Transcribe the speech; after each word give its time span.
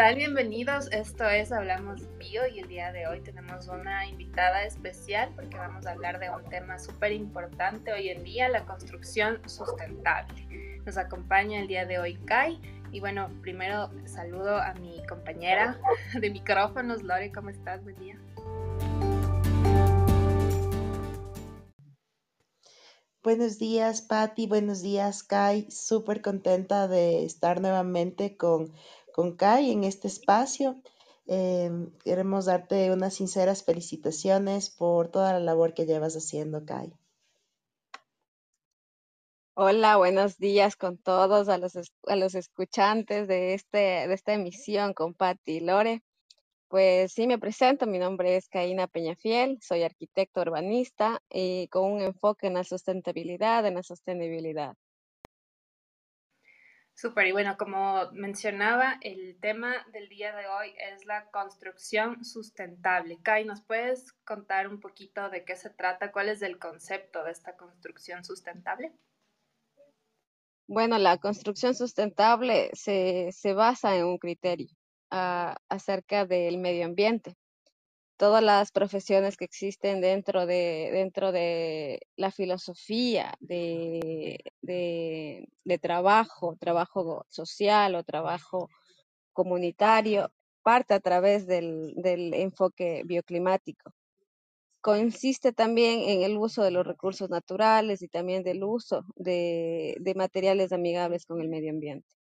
tal? 0.00 0.14
Bienvenidos. 0.14 0.88
Esto 0.92 1.28
es 1.28 1.52
Hablamos 1.52 2.00
Bio 2.16 2.46
y 2.46 2.60
el 2.60 2.68
día 2.68 2.90
de 2.90 3.06
hoy 3.06 3.20
tenemos 3.20 3.68
una 3.68 4.08
invitada 4.08 4.64
especial 4.64 5.30
porque 5.36 5.58
vamos 5.58 5.84
a 5.84 5.90
hablar 5.90 6.18
de 6.18 6.30
un 6.30 6.42
tema 6.44 6.78
súper 6.78 7.12
importante 7.12 7.92
hoy 7.92 8.08
en 8.08 8.24
día, 8.24 8.48
la 8.48 8.64
construcción 8.64 9.46
sustentable. 9.46 10.80
Nos 10.86 10.96
acompaña 10.96 11.60
el 11.60 11.68
día 11.68 11.84
de 11.84 11.98
hoy 11.98 12.14
Kai. 12.24 12.58
Y 12.90 13.00
bueno, 13.00 13.28
primero 13.42 13.90
saludo 14.06 14.56
a 14.56 14.72
mi 14.72 15.04
compañera 15.06 15.78
de 16.18 16.30
micrófonos, 16.30 17.02
Lore, 17.02 17.30
¿cómo 17.30 17.50
estás? 17.50 17.82
Buen 17.82 17.96
día. 17.96 18.16
Buenos 23.22 23.58
días, 23.58 24.00
Patti. 24.00 24.46
Buenos 24.46 24.80
días, 24.80 25.22
Kai. 25.22 25.70
Súper 25.70 26.22
contenta 26.22 26.88
de 26.88 27.26
estar 27.26 27.60
nuevamente 27.60 28.38
con 28.38 28.72
con 29.12 29.36
Kai 29.36 29.70
en 29.70 29.84
este 29.84 30.08
espacio. 30.08 30.80
Em, 31.26 31.90
queremos 32.04 32.46
darte 32.46 32.90
unas 32.90 33.14
sinceras 33.14 33.62
felicitaciones 33.62 34.70
por 34.70 35.08
toda 35.08 35.32
la 35.32 35.40
labor 35.40 35.74
que 35.74 35.86
llevas 35.86 36.16
haciendo, 36.16 36.64
Kai. 36.64 36.92
Hola, 39.54 39.96
buenos 39.96 40.38
días 40.38 40.74
con 40.74 40.96
todos, 40.96 41.48
a 41.48 41.58
los, 41.58 41.74
a 42.06 42.16
los 42.16 42.34
escuchantes 42.34 43.28
de, 43.28 43.54
este, 43.54 44.08
de 44.08 44.14
esta 44.14 44.32
emisión 44.32 44.94
con 44.94 45.12
Patti 45.14 45.58
y 45.58 45.60
Lore. 45.60 46.02
Pues 46.68 47.12
sí, 47.12 47.26
me 47.26 47.38
presento, 47.38 47.86
mi 47.86 47.98
nombre 47.98 48.36
es 48.36 48.48
Caína 48.48 48.86
Peñafiel, 48.86 49.58
soy 49.60 49.82
arquitecto 49.82 50.40
urbanista 50.40 51.20
y 51.28 51.68
con 51.68 51.92
un 51.92 52.00
enfoque 52.00 52.46
en 52.46 52.54
la 52.54 52.64
sustentabilidad, 52.64 53.66
en 53.66 53.74
la 53.74 53.82
sostenibilidad. 53.82 54.76
Súper, 57.00 57.28
y 57.28 57.32
bueno, 57.32 57.56
como 57.56 58.10
mencionaba, 58.12 58.98
el 59.00 59.38
tema 59.40 59.86
del 59.90 60.10
día 60.10 60.36
de 60.36 60.46
hoy 60.48 60.74
es 60.92 61.06
la 61.06 61.30
construcción 61.30 62.26
sustentable. 62.26 63.18
Kai, 63.22 63.46
¿nos 63.46 63.62
puedes 63.62 64.12
contar 64.26 64.68
un 64.68 64.80
poquito 64.80 65.30
de 65.30 65.46
qué 65.46 65.56
se 65.56 65.70
trata? 65.70 66.12
¿Cuál 66.12 66.28
es 66.28 66.42
el 66.42 66.58
concepto 66.58 67.24
de 67.24 67.30
esta 67.30 67.56
construcción 67.56 68.22
sustentable? 68.22 68.92
Bueno, 70.66 70.98
la 70.98 71.16
construcción 71.16 71.74
sustentable 71.74 72.68
se, 72.74 73.32
basa 73.54 73.96
en 73.96 74.04
un 74.04 74.18
criterio 74.18 74.68
ah, 75.10 75.56
acerca 75.70 76.26
del 76.26 76.58
medio 76.58 76.84
ambiente 76.84 77.34
todas 78.20 78.42
las 78.42 78.70
profesiones 78.70 79.38
que 79.38 79.46
existen 79.46 80.02
dentro 80.02 80.44
de, 80.44 80.90
dentro 80.92 81.32
de 81.32 82.02
la 82.16 82.30
filosofía 82.30 83.32
de, 83.40 84.44
trabajo, 85.80 86.54
trabajo 86.60 87.24
social 87.30 87.94
o 87.94 88.04
trabajo 88.04 88.68
comunitario, 89.32 90.30
parte 90.62 90.92
a 90.92 91.00
través 91.00 91.46
del, 91.46 91.94
enfoque 92.34 93.04
bioclimático. 93.06 93.94
Consiste 94.82 95.54
también 95.54 96.00
en 96.00 96.22
el 96.22 96.36
uso 96.36 96.62
de 96.62 96.72
los 96.72 96.86
recursos 96.86 97.30
naturales 97.30 98.02
y 98.02 98.08
también 98.08 98.42
del 98.42 98.64
uso 98.64 99.02
de 99.16 100.12
materiales 100.14 100.72
amigables 100.72 101.24
con 101.24 101.40
el 101.40 101.48
medio 101.48 101.70
ambiente 101.70 102.19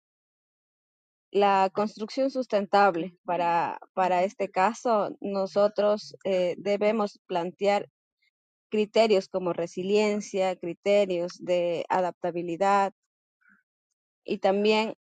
la 1.32 1.70
construcción 1.74 2.32
sustentable, 2.32 3.16
para, 3.26 3.80
para 3.94 4.24
este 4.24 4.50
caso, 4.50 5.16
nosotros 5.20 6.16
eh, 6.24 6.56
debemos 6.58 7.20
plantear 7.28 7.90
criterios 8.70 9.28
como 9.28 9.54
resiliencia, 9.54 10.56
criterios 10.56 11.38
de 11.40 11.86
adaptabilidad 11.90 12.94
y 14.24 14.40
también, 14.40 14.96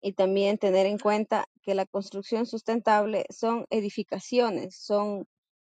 y 0.00 0.12
también 0.12 0.58
tener 0.58 0.86
en 0.86 0.98
cuenta 0.98 1.46
que 1.62 1.74
la 1.74 1.86
construcción 1.86 2.46
sustentable 2.46 3.26
son 3.30 3.66
edificaciones, 3.70 4.76
son, 4.76 5.26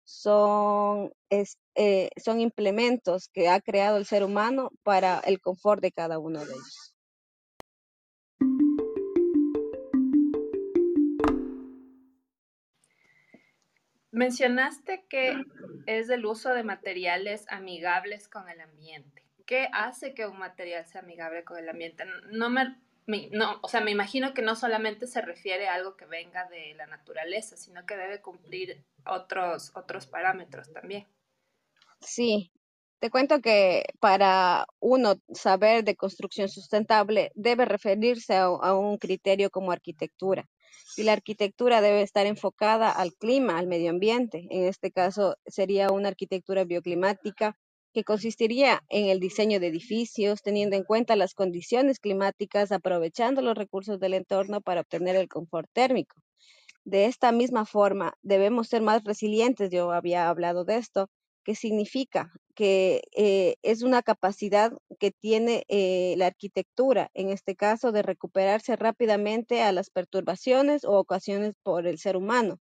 son, 0.04 1.12
eh, 1.30 2.10
son 2.22 2.40
implementos 2.40 3.28
que 3.28 3.48
ha 3.48 3.60
creado 3.60 3.96
el 3.96 4.06
ser 4.06 4.24
humano 4.24 4.70
para 4.82 5.20
el 5.20 5.40
confort 5.40 5.82
de 5.82 5.92
cada 5.92 6.18
uno 6.18 6.40
de 6.40 6.52
ellos. 6.52 6.91
Mencionaste 14.12 15.06
que 15.08 15.34
es 15.86 16.10
el 16.10 16.26
uso 16.26 16.50
de 16.50 16.62
materiales 16.62 17.46
amigables 17.48 18.28
con 18.28 18.46
el 18.50 18.60
ambiente. 18.60 19.24
¿Qué 19.46 19.68
hace 19.72 20.12
que 20.12 20.26
un 20.26 20.38
material 20.38 20.84
sea 20.86 21.00
amigable 21.00 21.44
con 21.44 21.56
el 21.56 21.66
ambiente? 21.70 22.04
No 22.30 22.50
me, 22.50 22.76
no, 23.32 23.58
o 23.62 23.68
sea, 23.68 23.80
me 23.80 23.90
imagino 23.90 24.34
que 24.34 24.42
no 24.42 24.54
solamente 24.54 25.06
se 25.06 25.22
refiere 25.22 25.66
a 25.66 25.74
algo 25.74 25.96
que 25.96 26.04
venga 26.04 26.46
de 26.50 26.74
la 26.74 26.86
naturaleza, 26.86 27.56
sino 27.56 27.86
que 27.86 27.96
debe 27.96 28.20
cumplir 28.20 28.84
otros, 29.06 29.72
otros 29.74 30.06
parámetros 30.06 30.70
también. 30.70 31.06
Sí, 32.00 32.52
te 32.98 33.08
cuento 33.08 33.40
que 33.40 33.84
para 33.98 34.66
uno 34.78 35.14
saber 35.32 35.84
de 35.84 35.96
construcción 35.96 36.50
sustentable 36.50 37.32
debe 37.34 37.64
referirse 37.64 38.36
a 38.36 38.74
un 38.74 38.98
criterio 38.98 39.48
como 39.48 39.72
arquitectura 39.72 40.46
y 40.96 41.02
la 41.04 41.12
arquitectura 41.12 41.80
debe 41.80 42.02
estar 42.02 42.26
enfocada 42.26 42.90
al 42.90 43.12
clima, 43.14 43.58
al 43.58 43.66
medio 43.66 43.90
ambiente. 43.90 44.46
En 44.50 44.64
este 44.64 44.90
caso 44.90 45.36
sería 45.46 45.90
una 45.90 46.08
arquitectura 46.08 46.64
bioclimática 46.64 47.56
que 47.92 48.04
consistiría 48.04 48.82
en 48.88 49.08
el 49.08 49.20
diseño 49.20 49.60
de 49.60 49.66
edificios, 49.68 50.42
teniendo 50.42 50.76
en 50.76 50.84
cuenta 50.84 51.14
las 51.16 51.34
condiciones 51.34 51.98
climáticas, 51.98 52.72
aprovechando 52.72 53.42
los 53.42 53.56
recursos 53.56 54.00
del 54.00 54.14
entorno 54.14 54.60
para 54.60 54.80
obtener 54.80 55.16
el 55.16 55.28
confort 55.28 55.68
térmico. 55.72 56.16
De 56.84 57.04
esta 57.04 57.32
misma 57.32 57.64
forma, 57.64 58.14
debemos 58.22 58.68
ser 58.68 58.82
más 58.82 59.04
resilientes, 59.04 59.70
yo 59.70 59.92
había 59.92 60.28
hablado 60.28 60.64
de 60.64 60.76
esto, 60.76 61.08
que 61.44 61.54
significa 61.54 62.32
que 62.54 63.02
eh, 63.16 63.56
es 63.62 63.82
una 63.82 64.02
capacidad 64.02 64.72
que 64.98 65.10
tiene 65.10 65.64
eh, 65.68 66.14
la 66.18 66.26
arquitectura, 66.26 67.10
en 67.14 67.30
este 67.30 67.56
caso, 67.56 67.92
de 67.92 68.02
recuperarse 68.02 68.76
rápidamente 68.76 69.62
a 69.62 69.72
las 69.72 69.90
perturbaciones 69.90 70.84
o 70.84 70.92
ocasiones 70.98 71.54
por 71.62 71.86
el 71.86 71.98
ser 71.98 72.16
humano. 72.16 72.58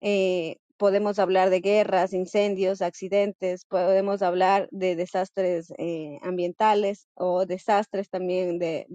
Eh, 0.00 0.58
podemos 0.76 1.18
hablar 1.18 1.50
de 1.50 1.60
guerras, 1.60 2.12
incendios, 2.14 2.82
accidentes, 2.82 3.64
podemos 3.66 4.22
hablar 4.22 4.68
de 4.72 4.96
desastres 4.96 5.72
ambientales 6.22 7.08
o 7.14 7.46
desastres 7.46 8.10
también 8.10 8.58
de, 8.58 8.86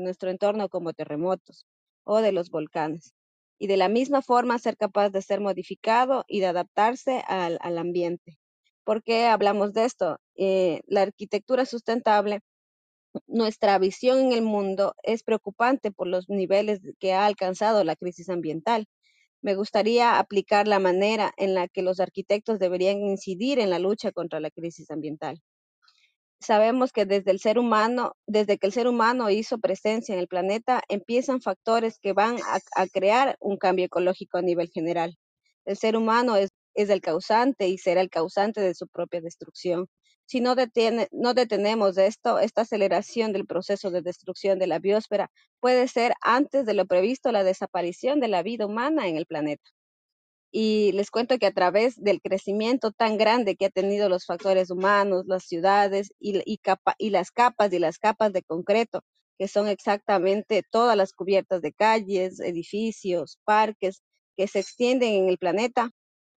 nuestro 0.00 0.30
entorno 0.30 0.68
como 0.68 0.92
terremotos 0.94 1.66
o 2.04 2.20
de 2.22 2.32
los 2.32 2.50
volcanes. 2.50 3.14
Y 3.58 3.66
de 3.68 3.76
la 3.76 3.88
misma 3.88 4.22
forma 4.22 4.58
ser 4.58 4.76
capaz 4.76 5.10
de 5.10 5.22
ser 5.22 5.40
modificado 5.40 6.24
y 6.28 6.40
de 6.40 6.46
adaptarse 6.46 7.22
al 7.28 7.78
ambiente. 7.78 8.39
¿Por 8.84 9.02
qué 9.02 9.26
hablamos 9.26 9.72
de 9.74 9.84
esto? 9.84 10.18
Eh, 10.36 10.80
la 10.86 11.02
arquitectura 11.02 11.66
sustentable, 11.66 12.40
nuestra 13.26 13.78
visión 13.78 14.18
en 14.20 14.32
el 14.32 14.42
mundo 14.42 14.94
es 15.02 15.22
preocupante 15.22 15.90
por 15.90 16.06
los 16.06 16.28
niveles 16.28 16.80
que 16.98 17.12
ha 17.12 17.26
alcanzado 17.26 17.84
la 17.84 17.96
crisis 17.96 18.28
ambiental. 18.28 18.86
Me 19.42 19.54
gustaría 19.54 20.18
aplicar 20.18 20.68
la 20.68 20.78
manera 20.78 21.32
en 21.36 21.54
la 21.54 21.68
que 21.68 21.82
los 21.82 22.00
arquitectos 22.00 22.58
deberían 22.58 23.00
incidir 23.00 23.58
en 23.58 23.70
la 23.70 23.78
lucha 23.78 24.12
contra 24.12 24.40
la 24.40 24.50
crisis 24.50 24.90
ambiental. 24.90 25.40
Sabemos 26.40 26.92
que 26.92 27.04
desde 27.04 27.32
el 27.32 27.40
ser 27.40 27.58
humano, 27.58 28.12
desde 28.26 28.58
que 28.58 28.66
el 28.66 28.72
ser 28.72 28.86
humano 28.88 29.28
hizo 29.30 29.58
presencia 29.58 30.14
en 30.14 30.20
el 30.20 30.28
planeta, 30.28 30.82
empiezan 30.88 31.42
factores 31.42 31.98
que 31.98 32.14
van 32.14 32.36
a, 32.46 32.60
a 32.82 32.86
crear 32.86 33.36
un 33.40 33.58
cambio 33.58 33.86
ecológico 33.86 34.38
a 34.38 34.42
nivel 34.42 34.70
general. 34.70 35.16
El 35.66 35.76
ser 35.76 35.96
humano 35.96 36.36
es 36.36 36.50
es 36.74 36.90
el 36.90 37.00
causante 37.00 37.68
y 37.68 37.78
será 37.78 38.00
el 38.00 38.10
causante 38.10 38.60
de 38.60 38.74
su 38.74 38.86
propia 38.88 39.20
destrucción. 39.20 39.88
Si 40.26 40.40
no, 40.40 40.54
detiene, 40.54 41.08
no 41.10 41.34
detenemos 41.34 41.98
esto, 41.98 42.38
esta 42.38 42.62
aceleración 42.62 43.32
del 43.32 43.46
proceso 43.46 43.90
de 43.90 44.02
destrucción 44.02 44.58
de 44.58 44.68
la 44.68 44.78
biosfera 44.78 45.30
puede 45.58 45.88
ser 45.88 46.14
antes 46.22 46.66
de 46.66 46.74
lo 46.74 46.86
previsto 46.86 47.32
la 47.32 47.42
desaparición 47.42 48.20
de 48.20 48.28
la 48.28 48.42
vida 48.42 48.66
humana 48.66 49.08
en 49.08 49.16
el 49.16 49.26
planeta. 49.26 49.70
Y 50.52 50.92
les 50.92 51.10
cuento 51.10 51.38
que 51.38 51.46
a 51.46 51.52
través 51.52 51.96
del 51.96 52.20
crecimiento 52.20 52.92
tan 52.92 53.18
grande 53.18 53.56
que 53.56 53.66
ha 53.66 53.70
tenido 53.70 54.08
los 54.08 54.26
factores 54.26 54.70
humanos, 54.70 55.24
las 55.26 55.44
ciudades 55.44 56.12
y, 56.18 56.32
las 57.10 57.30
capas 57.30 57.70
y 57.70 57.78
las 57.78 57.98
capas 57.98 58.32
de 58.32 58.42
concreto, 58.42 59.02
que 59.38 59.48
son 59.48 59.68
exactamente 59.68 60.62
todas 60.70 60.96
las 60.96 61.12
cubiertas 61.12 61.62
de 61.62 61.72
calles, 61.72 62.40
edificios, 62.40 63.38
parques 63.44 64.02
que 64.36 64.48
se 64.48 64.60
extienden 64.60 65.14
en 65.14 65.28
el 65.28 65.38
planeta, 65.38 65.90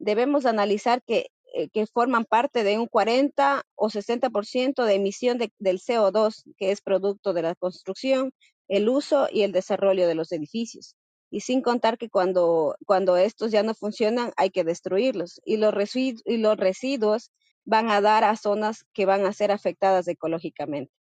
debemos 0.01 0.45
analizar 0.45 1.01
que, 1.03 1.27
eh, 1.53 1.69
que 1.69 1.85
forman 1.85 2.25
parte 2.25 2.63
de 2.63 2.77
un 2.79 2.87
40 2.87 3.63
o 3.75 3.89
60% 3.89 4.83
de 4.83 4.95
emisión 4.95 5.37
del 5.37 5.79
CO2, 5.79 6.43
que 6.57 6.71
es 6.71 6.81
producto 6.81 7.33
de 7.33 7.43
la 7.43 7.55
construcción, 7.55 8.33
el 8.67 8.89
uso 8.89 9.27
y 9.31 9.43
el 9.43 9.51
desarrollo 9.51 10.07
de 10.07 10.15
los 10.15 10.31
edificios. 10.31 10.95
Y 11.29 11.41
sin 11.41 11.61
contar 11.61 11.97
que 11.97 12.09
cuando, 12.09 12.75
cuando 12.85 13.15
estos 13.15 13.51
ya 13.51 13.63
no 13.63 13.73
funcionan, 13.73 14.31
hay 14.37 14.49
que 14.49 14.63
destruirlos. 14.63 15.39
Y 15.45 15.57
los, 15.57 15.73
y 15.95 16.37
los 16.37 16.57
residuos 16.57 17.31
van 17.63 17.89
a 17.89 18.01
dar 18.01 18.23
a 18.23 18.35
zonas 18.35 18.85
que 18.93 19.05
van 19.05 19.25
a 19.25 19.33
ser 19.33 19.51
afectadas 19.51 20.07
ecológicamente. 20.07 20.91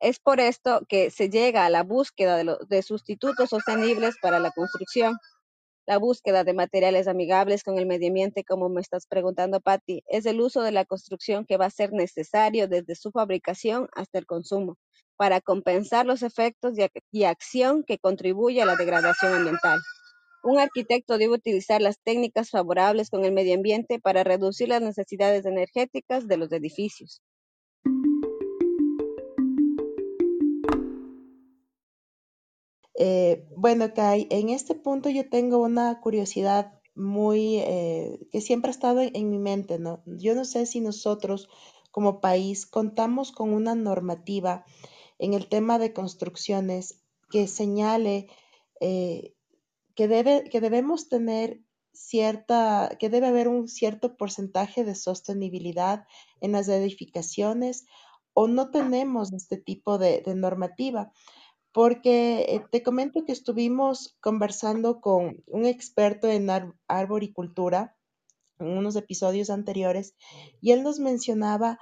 Es 0.00 0.18
por 0.18 0.40
esto 0.40 0.82
que 0.88 1.10
se 1.10 1.30
llega 1.30 1.64
a 1.64 1.70
la 1.70 1.82
búsqueda 1.84 2.36
de, 2.36 2.56
de 2.68 2.82
sustitutos 2.82 3.50
sostenibles 3.50 4.16
para 4.20 4.38
la 4.38 4.50
construcción 4.50 5.16
la 5.88 5.96
búsqueda 5.96 6.44
de 6.44 6.52
materiales 6.52 7.08
amigables 7.08 7.64
con 7.64 7.78
el 7.78 7.86
medio 7.86 8.08
ambiente, 8.08 8.44
como 8.44 8.68
me 8.68 8.82
estás 8.82 9.06
preguntando, 9.06 9.58
Patti, 9.58 10.04
es 10.06 10.26
el 10.26 10.38
uso 10.38 10.60
de 10.60 10.70
la 10.70 10.84
construcción 10.84 11.46
que 11.46 11.56
va 11.56 11.64
a 11.64 11.70
ser 11.70 11.94
necesario 11.94 12.68
desde 12.68 12.94
su 12.94 13.10
fabricación 13.10 13.88
hasta 13.94 14.18
el 14.18 14.26
consumo 14.26 14.76
para 15.16 15.40
compensar 15.40 16.04
los 16.04 16.22
efectos 16.22 16.74
y, 17.10 17.24
acción 17.24 17.84
que 17.84 17.96
contribuye 17.96 18.60
a 18.60 18.66
la 18.66 18.76
degradación 18.76 19.32
ambiental. 19.32 19.78
Un 20.44 20.58
arquitecto 20.58 21.16
debe 21.16 21.32
utilizar 21.32 21.80
las 21.80 21.98
técnicas 22.04 22.50
favorables 22.50 23.08
con 23.08 23.24
el 23.24 23.32
medio 23.32 23.54
ambiente 23.54 23.98
para 23.98 24.24
reducir 24.24 24.68
las 24.68 24.82
necesidades 24.82 25.46
energéticas 25.46 26.28
de 26.28 26.36
los 26.36 26.52
edificios. 26.52 27.22
Eh, 33.00 33.46
bueno, 33.56 33.94
Kai, 33.94 34.26
en 34.28 34.48
este 34.48 34.74
punto 34.74 35.08
yo 35.08 35.30
tengo 35.30 35.58
una 35.58 36.00
curiosidad 36.00 36.72
muy, 36.96 37.58
eh, 37.58 38.18
que 38.32 38.40
siempre 38.40 38.70
ha 38.70 38.72
estado 38.72 39.00
en, 39.00 39.30
mi 39.30 39.38
mente, 39.38 39.78
¿no? 39.78 40.02
Yo 40.04 40.34
no 40.34 40.44
sé 40.44 40.66
si 40.66 40.80
nosotros 40.80 41.48
como 41.92 42.20
país 42.20 42.66
contamos 42.66 43.30
con 43.30 43.52
una 43.52 43.76
normativa 43.76 44.64
en 45.20 45.32
el 45.32 45.48
tema 45.48 45.78
de 45.78 45.92
construcciones 45.92 47.00
que 47.30 47.46
señale 47.46 48.26
eh, 48.80 49.32
que, 49.94 50.08
debe, 50.08 50.42
que 50.50 50.60
debemos 50.60 51.08
tener 51.08 51.60
cierta, 51.92 52.96
que 52.98 53.10
debe 53.10 53.28
haber 53.28 53.46
un 53.46 53.68
cierto 53.68 54.16
porcentaje 54.16 54.82
de 54.82 54.96
sostenibilidad 54.96 56.04
en 56.40 56.50
las 56.50 56.66
edificaciones 56.66 57.86
o 58.34 58.48
no 58.48 58.72
tenemos 58.72 59.32
este 59.32 59.56
tipo 59.56 59.98
de 59.98 60.22
normativa 60.34 61.12
porque 61.72 62.46
eh, 62.48 62.64
te 62.70 62.82
comento 62.82 63.24
que 63.24 63.32
estuvimos 63.32 64.16
conversando 64.20 65.00
con 65.00 65.42
un 65.46 65.66
experto 65.66 66.28
en 66.28 66.48
arboricultura 66.88 67.96
en 68.58 68.76
unos 68.76 68.96
episodios 68.96 69.50
anteriores 69.50 70.14
y 70.60 70.72
él 70.72 70.82
nos 70.82 70.98
mencionaba 70.98 71.78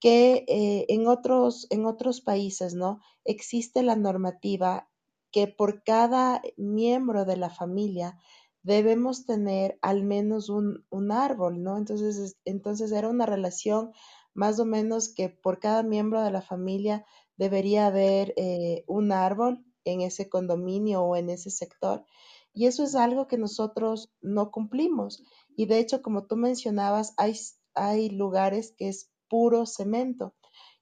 que 0.00 0.44
eh, 0.48 0.86
en, 0.88 1.06
otros, 1.06 1.66
en 1.70 1.86
otros 1.86 2.20
países, 2.20 2.74
¿no? 2.74 3.00
Existe 3.24 3.82
la 3.82 3.96
normativa 3.96 4.88
que 5.30 5.48
por 5.48 5.82
cada 5.82 6.42
miembro 6.56 7.24
de 7.24 7.36
la 7.36 7.50
familia 7.50 8.18
debemos 8.62 9.26
tener 9.26 9.78
al 9.82 10.04
menos 10.04 10.48
un, 10.48 10.84
un 10.90 11.10
árbol, 11.10 11.62
¿no? 11.62 11.76
Entonces, 11.76 12.36
entonces 12.44 12.92
era 12.92 13.08
una 13.08 13.26
relación 13.26 13.92
más 14.34 14.58
o 14.58 14.64
menos 14.64 15.12
que 15.14 15.28
por 15.28 15.58
cada 15.58 15.82
miembro 15.82 16.22
de 16.22 16.30
la 16.30 16.42
familia 16.42 17.04
debería 17.36 17.86
haber 17.86 18.34
eh, 18.36 18.84
un 18.86 19.12
árbol 19.12 19.64
en 19.84 20.00
ese 20.00 20.28
condominio 20.28 21.02
o 21.02 21.16
en 21.16 21.30
ese 21.30 21.50
sector. 21.50 22.04
Y 22.52 22.66
eso 22.66 22.84
es 22.84 22.94
algo 22.94 23.26
que 23.26 23.38
nosotros 23.38 24.12
no 24.20 24.50
cumplimos. 24.50 25.22
Y 25.56 25.66
de 25.66 25.78
hecho, 25.78 26.02
como 26.02 26.26
tú 26.26 26.36
mencionabas, 26.36 27.14
hay, 27.16 27.34
hay 27.74 28.10
lugares 28.10 28.74
que 28.76 28.88
es 28.88 29.10
puro 29.28 29.66
cemento. 29.66 30.34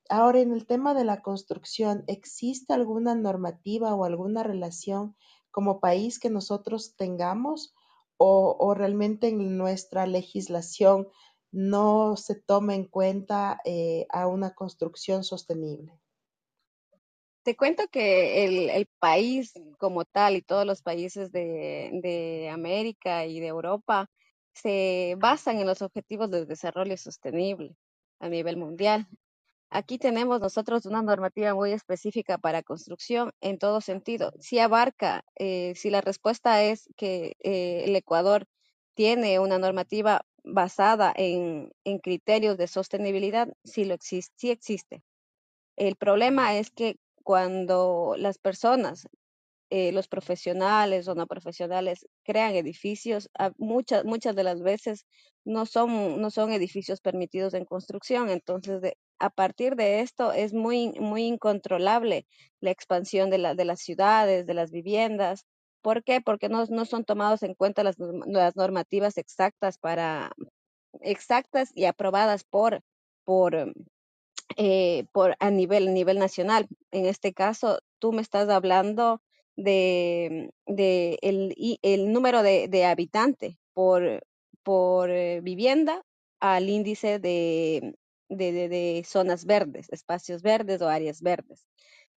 Ahora, 0.08 0.40
en 0.40 0.52
el 0.52 0.66
tema 0.66 0.94
de 0.94 1.04
la 1.04 1.22
construcción, 1.22 2.04
¿existe 2.06 2.74
alguna 2.74 3.14
normativa 3.14 3.94
o 3.94 4.04
alguna 4.04 4.42
relación 4.42 5.16
como 5.50 5.80
país 5.80 6.18
que 6.18 6.28
nosotros 6.28 6.96
tengamos 6.96 7.74
o, 8.18 8.74
realmente 8.74 9.28
en 9.28 9.56
nuestra 9.58 10.06
legislación 10.06 11.08
no 11.50 12.16
se 12.16 12.36
toma 12.36 12.74
en 12.74 12.86
cuenta 12.86 13.60
eh, 13.64 14.06
a 14.10 14.26
una 14.28 14.54
construcción 14.54 15.24
sostenible? 15.24 16.01
Te 17.42 17.56
cuento 17.56 17.88
que 17.88 18.44
el, 18.76 18.86
país 19.00 19.52
como 19.78 20.04
tal 20.04 20.36
y 20.36 20.42
todos 20.42 20.64
los 20.64 20.82
países 20.82 21.32
de, 21.32 22.48
América 22.52 23.26
y 23.26 23.40
de 23.40 23.48
Europa 23.48 24.08
se 24.54 25.16
basan 25.18 25.58
en 25.58 25.66
los 25.66 25.82
objetivos 25.82 26.30
de 26.30 26.46
desarrollo 26.46 26.96
sostenible 26.96 27.74
a 28.20 28.28
nivel 28.28 28.56
mundial. 28.56 29.08
Aquí 29.70 29.98
tenemos 29.98 30.40
nosotros 30.40 30.86
una 30.86 31.02
normativa 31.02 31.54
muy 31.54 31.72
específica 31.72 32.38
para 32.38 32.62
construcción 32.62 33.32
en 33.40 33.58
todo 33.58 33.80
sentido. 33.80 34.32
Si 34.38 34.58
abarca, 34.60 35.24
eh, 35.36 35.74
si 35.74 35.90
la 35.90 36.00
respuesta 36.02 36.62
es 36.62 36.88
que 36.96 37.36
eh, 37.40 37.84
el 37.86 37.96
Ecuador 37.96 38.46
tiene 38.94 39.40
una 39.40 39.58
normativa 39.58 40.26
basada 40.44 41.12
en, 41.16 41.72
criterios 42.02 42.56
de 42.58 42.68
sostenibilidad, 42.68 43.48
sí, 43.64 43.84
lo 43.84 43.96
sí 44.00 44.50
existe. 44.50 45.02
El 45.76 45.96
problema 45.96 46.56
es 46.58 46.70
que 46.70 46.96
cuando 47.22 48.14
las 48.18 48.38
personas, 48.38 49.06
eh, 49.70 49.92
los 49.92 50.08
profesionales 50.08 51.08
o 51.08 51.14
no 51.14 51.26
profesionales, 51.26 52.06
crean 52.24 52.54
edificios, 52.54 53.30
muchas, 53.58 54.04
muchas 54.04 54.36
de 54.36 54.44
las 54.44 54.62
veces 54.62 55.06
no 55.44 55.66
son, 55.66 56.20
no 56.20 56.30
son 56.30 56.52
edificios 56.52 57.00
permitidos 57.00 57.54
en 57.54 57.64
construcción. 57.64 58.28
Entonces, 58.30 58.82
a 59.18 59.30
partir 59.30 59.76
de 59.76 60.00
esto 60.00 60.32
es 60.32 60.52
muy, 60.52 60.92
muy 61.00 61.24
incontrolable 61.24 62.26
la 62.60 62.70
expansión 62.70 63.30
de, 63.30 63.38
la, 63.38 63.54
de 63.54 63.64
las 63.64 63.80
ciudades, 63.80 64.46
de 64.46 64.54
las 64.54 64.70
viviendas. 64.70 65.46
¿Por 65.80 66.04
qué? 66.04 66.20
Porque 66.20 66.48
no, 66.48 66.64
no 66.66 66.84
son 66.84 67.04
tomados 67.04 67.42
en 67.42 67.54
cuenta 67.54 67.82
las, 67.84 67.96
las 68.26 68.56
normativas 68.56 69.18
exactas 69.18 69.78
para 69.78 70.32
exactas 71.00 71.70
y 71.74 71.84
aprobadas 71.86 72.44
por, 72.44 72.82
por, 73.24 73.72
eh, 74.56 75.06
por, 75.12 75.36
a 75.40 75.50
nivel, 75.50 75.94
nivel 75.94 76.18
nacional. 76.18 76.68
En 76.90 77.06
este 77.06 77.32
caso, 77.32 77.80
tú 77.98 78.12
me 78.12 78.22
estás 78.22 78.48
hablando 78.48 79.22
de, 79.56 80.50
de 80.66 81.18
el, 81.22 81.54
el, 81.82 82.12
número 82.12 82.42
de, 82.42 82.68
de 82.68 82.84
habitante 82.84 83.58
por, 83.74 84.22
por 84.62 85.10
eh, 85.10 85.40
vivienda 85.42 86.02
al 86.40 86.68
índice 86.68 87.18
de, 87.18 87.94
de, 88.28 88.68
de, 88.68 89.04
zonas 89.06 89.44
verdes, 89.44 89.88
espacios 89.90 90.42
verdes 90.42 90.82
o 90.82 90.88
áreas 90.88 91.22
verdes. 91.22 91.66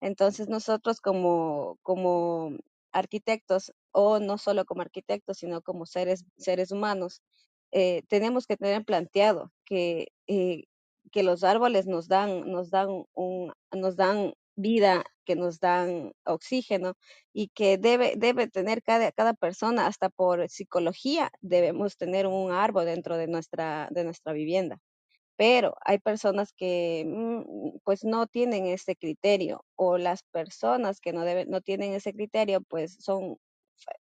Entonces 0.01 0.49
nosotros 0.49 1.01
como, 1.01 1.77
como 1.83 2.57
arquitectos, 2.91 3.73
o 3.91 4.19
no 4.19 4.37
solo 4.37 4.65
como 4.65 4.81
arquitectos, 4.81 5.37
sino 5.37 5.61
como 5.61 5.85
seres, 5.85 6.25
seres 6.37 6.71
humanos, 6.71 7.21
eh, 7.71 8.03
tenemos 8.07 8.47
que 8.47 8.57
tener 8.57 8.85
planteado 8.85 9.51
que 9.65 10.07
que 11.15 11.23
los 11.23 11.45
árboles 11.45 11.87
nos 11.87 12.09
dan, 12.09 12.51
nos 12.51 12.69
dan, 12.71 12.89
un, 13.13 13.53
nos 13.71 13.95
dan 13.95 14.33
vida, 14.57 15.05
que 15.23 15.37
nos 15.37 15.61
dan 15.61 16.11
oxígeno 16.25 16.97
y 17.31 17.47
que 17.47 17.77
debe, 17.77 18.17
tener 18.49 18.83
cada, 18.83 19.33
persona, 19.33 19.87
hasta 19.87 20.09
por 20.09 20.49
psicología, 20.49 21.31
debemos 21.39 21.95
tener 21.95 22.27
un 22.27 22.51
árbol 22.51 22.83
dentro 22.83 23.15
de 23.15 23.27
nuestra, 23.27 23.87
de 23.91 24.03
nuestra 24.03 24.33
vivienda. 24.33 24.77
Pero 25.37 25.75
hay 25.85 25.99
personas 25.99 26.51
que 26.51 27.05
mm, 27.07 27.79
pues 27.85 28.03
no 28.03 28.27
tienen 28.27 28.65
ese 28.65 28.97
criterio 28.97 29.63
o 29.77 29.97
las 29.97 30.21
personas 30.23 30.99
que 30.99 31.13
no, 31.13 31.23
deben, 31.23 31.49
no 31.49 31.61
tienen 31.61 31.93
ese 31.93 32.13
criterio 32.13 32.59
pues 32.59 32.97
son 32.99 33.37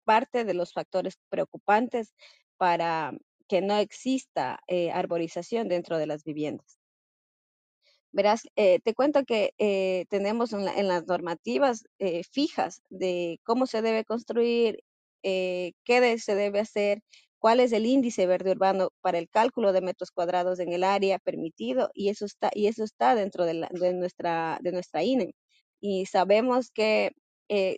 parte 0.05 0.45
de 0.45 0.53
los 0.53 0.75
factores 0.75 1.17
preocupantes 1.31 2.15
para 2.59 3.15
que 3.49 3.63
no 3.63 3.79
exista 3.79 4.61
eh, 4.67 4.91
arborización 4.93 5.69
dentro 5.69 5.97
de 5.99 6.07
las 6.07 6.25
viviendas. 6.25 6.80
Verás, 8.13 8.43
eh, 8.57 8.81
te 8.81 8.95
cuento 8.95 9.25
que 9.25 9.55
eh, 9.59 10.07
tenemos 10.11 10.53
en, 10.53 10.65
las 10.89 11.07
normativas 11.07 11.85
eh, 11.99 12.25
fijas 12.25 12.83
de 12.91 13.39
cómo 13.45 13.67
se 13.67 13.83
debe 13.83 14.05
construir, 14.05 14.83
qué 15.23 16.17
se 16.19 16.35
debe 16.35 16.61
hacer, 16.61 17.03
cuál 17.39 17.61
es 17.61 17.73
el 17.73 17.87
índice 17.87 18.27
verde 18.27 18.53
urbano 18.53 18.91
para 19.01 19.19
el 19.19 19.29
cálculo 19.29 19.73
de 19.73 19.83
metros 19.83 20.11
cuadrados 20.11 20.59
en 20.61 20.73
el 20.73 20.83
área 20.85 21.19
permitido 21.19 21.91
y 21.95 22.09
eso 22.09 22.25
está, 22.25 22.51
y 22.55 22.67
eso 22.69 22.85
está 22.85 23.15
dentro 23.15 23.45
de, 23.45 23.55
nuestra, 23.95 24.59
de 24.63 24.73
nuestra 24.73 25.03
INE. 25.05 25.35
Y 25.81 26.07
sabemos 26.07 26.71
que 26.71 27.13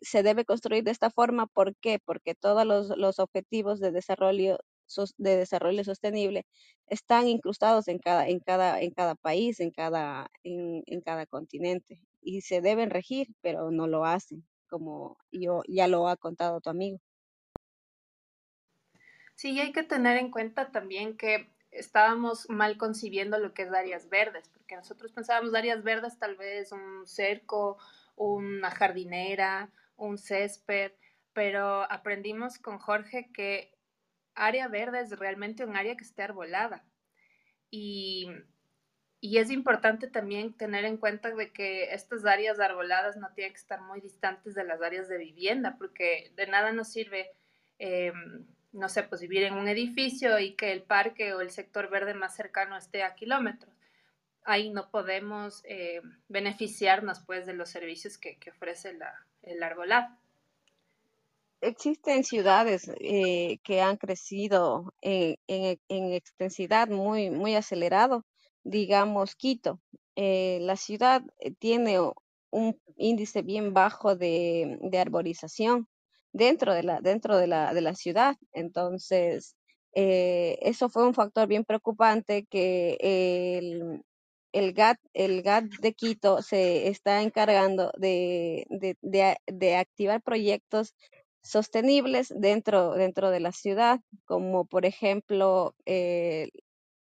se 0.02 0.22
debe 0.22 0.44
construir 0.44 0.84
de 0.84 0.92
esta 0.92 1.10
forma, 1.10 1.46
¿por 1.46 1.74
qué? 1.76 1.98
Porque 2.04 2.34
todos 2.34 2.66
los, 2.66 2.96
los 2.96 3.18
objetivos 3.18 3.80
de 3.80 3.90
desarrollo 3.92 4.58
de 5.16 5.36
desarrollo 5.36 5.84
sostenible 5.84 6.46
están 6.86 7.28
incrustados 7.28 7.88
en 7.88 7.98
cada, 7.98 8.28
en 8.28 8.40
cada, 8.40 8.80
en 8.80 8.90
cada 8.90 9.14
país, 9.14 9.60
en 9.60 9.70
cada, 9.70 10.30
en, 10.42 11.00
cada 11.00 11.26
continente 11.26 12.00
y 12.20 12.42
se 12.42 12.60
deben 12.60 12.90
regir, 12.90 13.28
pero 13.40 13.70
no 13.70 13.86
lo 13.86 14.04
hacen, 14.04 14.46
como 14.68 15.18
yo 15.30 15.62
ya 15.68 15.88
lo 15.88 16.08
ha 16.08 16.16
contado 16.16 16.60
tu 16.60 16.70
amigo. 16.70 16.98
Sí, 19.34 19.58
hay 19.58 19.72
que 19.72 19.82
tener 19.82 20.18
en 20.18 20.30
cuenta 20.30 20.70
también 20.70 21.16
que 21.16 21.50
estábamos 21.70 22.48
mal 22.50 22.76
concibiendo 22.76 23.38
lo 23.38 23.54
que 23.54 23.62
es 23.62 23.72
áreas 23.72 24.08
verdes, 24.08 24.48
porque 24.50 24.76
nosotros 24.76 25.10
pensábamos 25.12 25.54
áreas 25.54 25.82
verdes 25.82 26.18
tal 26.18 26.36
vez 26.36 26.70
un 26.70 27.06
cerco, 27.06 27.78
una 28.14 28.70
jardinera, 28.70 29.70
un 29.96 30.18
césped, 30.18 30.92
pero 31.32 31.90
aprendimos 31.90 32.58
con 32.58 32.78
Jorge 32.78 33.30
que 33.32 33.71
área 34.34 34.68
verde 34.68 35.00
es 35.00 35.18
realmente 35.18 35.64
un 35.64 35.76
área 35.76 35.96
que 35.96 36.04
esté 36.04 36.22
arbolada. 36.22 36.84
Y, 37.70 38.28
es 39.20 39.50
importante 39.50 40.08
también 40.08 40.52
tener 40.54 40.84
en 40.84 40.96
cuenta 40.96 41.30
de 41.34 41.52
que 41.52 41.94
estas 41.94 42.24
áreas 42.26 42.58
arboladas 42.58 43.16
no 43.16 43.32
tienen 43.34 43.52
que 43.52 43.60
estar 43.60 43.80
muy 43.80 44.00
distantes 44.00 44.54
de 44.54 44.64
las 44.64 44.82
áreas 44.82 45.08
de 45.08 45.16
vivienda, 45.18 45.76
porque 45.78 46.32
de 46.36 46.46
nada 46.48 46.72
nos 46.72 46.88
sirve 46.92 47.30
em, 47.78 48.46
no 48.72 48.88
sé, 48.88 49.04
pues 49.04 49.20
vivir 49.20 49.44
en 49.44 49.54
un 49.54 49.68
edificio 49.68 50.38
y 50.38 50.54
que 50.54 50.72
el 50.72 50.82
parque 50.82 51.34
o 51.34 51.40
el 51.40 51.50
sector 51.50 51.90
verde 51.90 52.14
más 52.14 52.34
cercano 52.34 52.76
esté 52.76 53.02
a 53.02 53.14
kilómetros. 53.14 53.74
Ahí 54.44 54.70
no 54.70 54.90
podemos 54.90 55.62
eh, 55.66 56.00
beneficiarnos 56.28 57.20
pues 57.20 57.46
de 57.46 57.52
los 57.52 57.68
servicios 57.70 58.18
que, 58.18 58.38
ofrece 58.50 58.98
el 59.42 59.62
arbolado. 59.62 60.08
Existen 61.62 62.24
ciudades 62.24 62.90
eh, 62.98 63.58
que 63.62 63.80
han 63.80 63.96
crecido 63.96 64.92
en, 65.00 65.38
extensidad 65.88 66.88
muy, 66.88 67.30
muy 67.30 67.54
acelerado, 67.54 68.24
digamos 68.64 69.36
Quito. 69.36 69.80
Eh, 70.16 70.58
la 70.62 70.74
ciudad 70.76 71.22
tiene 71.60 72.00
un 72.50 72.80
índice 72.96 73.42
bien 73.42 73.72
bajo 73.72 74.16
de, 74.16 74.76
de 74.82 74.98
arborización 74.98 75.86
dentro 76.32 76.74
de 76.74 76.82
la, 76.82 77.00
dentro 77.00 77.36
de 77.36 77.46
la, 77.46 77.72
de 77.72 77.80
la 77.80 77.94
ciudad. 77.94 78.36
Entonces, 78.52 79.54
eh, 79.94 80.58
eso 80.62 80.88
fue 80.88 81.06
un 81.06 81.14
factor 81.14 81.46
bien 81.46 81.64
preocupante 81.64 82.44
que 82.50 82.96
el, 83.00 84.02
el 84.52 84.72
GAT, 84.72 84.98
el 85.14 85.42
GAT 85.42 85.66
de 85.80 85.94
Quito 85.94 86.42
se 86.42 86.88
está 86.88 87.22
encargando 87.22 87.92
de, 87.98 88.66
de, 89.00 89.76
activar 89.76 90.22
proyectos 90.22 90.94
sostenibles 91.42 92.32
dentro, 92.36 92.94
dentro 92.94 93.30
de 93.30 93.40
la 93.40 93.52
ciudad, 93.52 94.00
como 94.24 94.64
por 94.66 94.86
ejemplo 94.86 95.74
eh, 95.86 96.50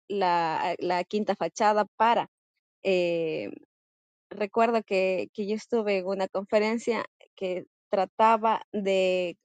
la, 0.08 0.76
la, 0.80 1.04
quinta 1.04 1.36
fachada 1.36 1.86
para 1.98 2.30
eh, 2.84 3.52
recuerdo 4.30 4.84
que, 4.84 5.30
que, 5.34 5.48
yo 5.48 5.56
estuve 5.56 6.00
en 6.00 6.08
una 6.08 6.28
conferencia 6.28 7.06
que 7.36 7.66
trataba 7.90 8.64
de, 8.72 9.38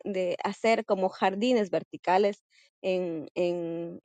hacer 0.45 0.85
como 0.87 1.09
jardines 1.09 1.71
verticales 1.71 2.43
en, 2.83 3.28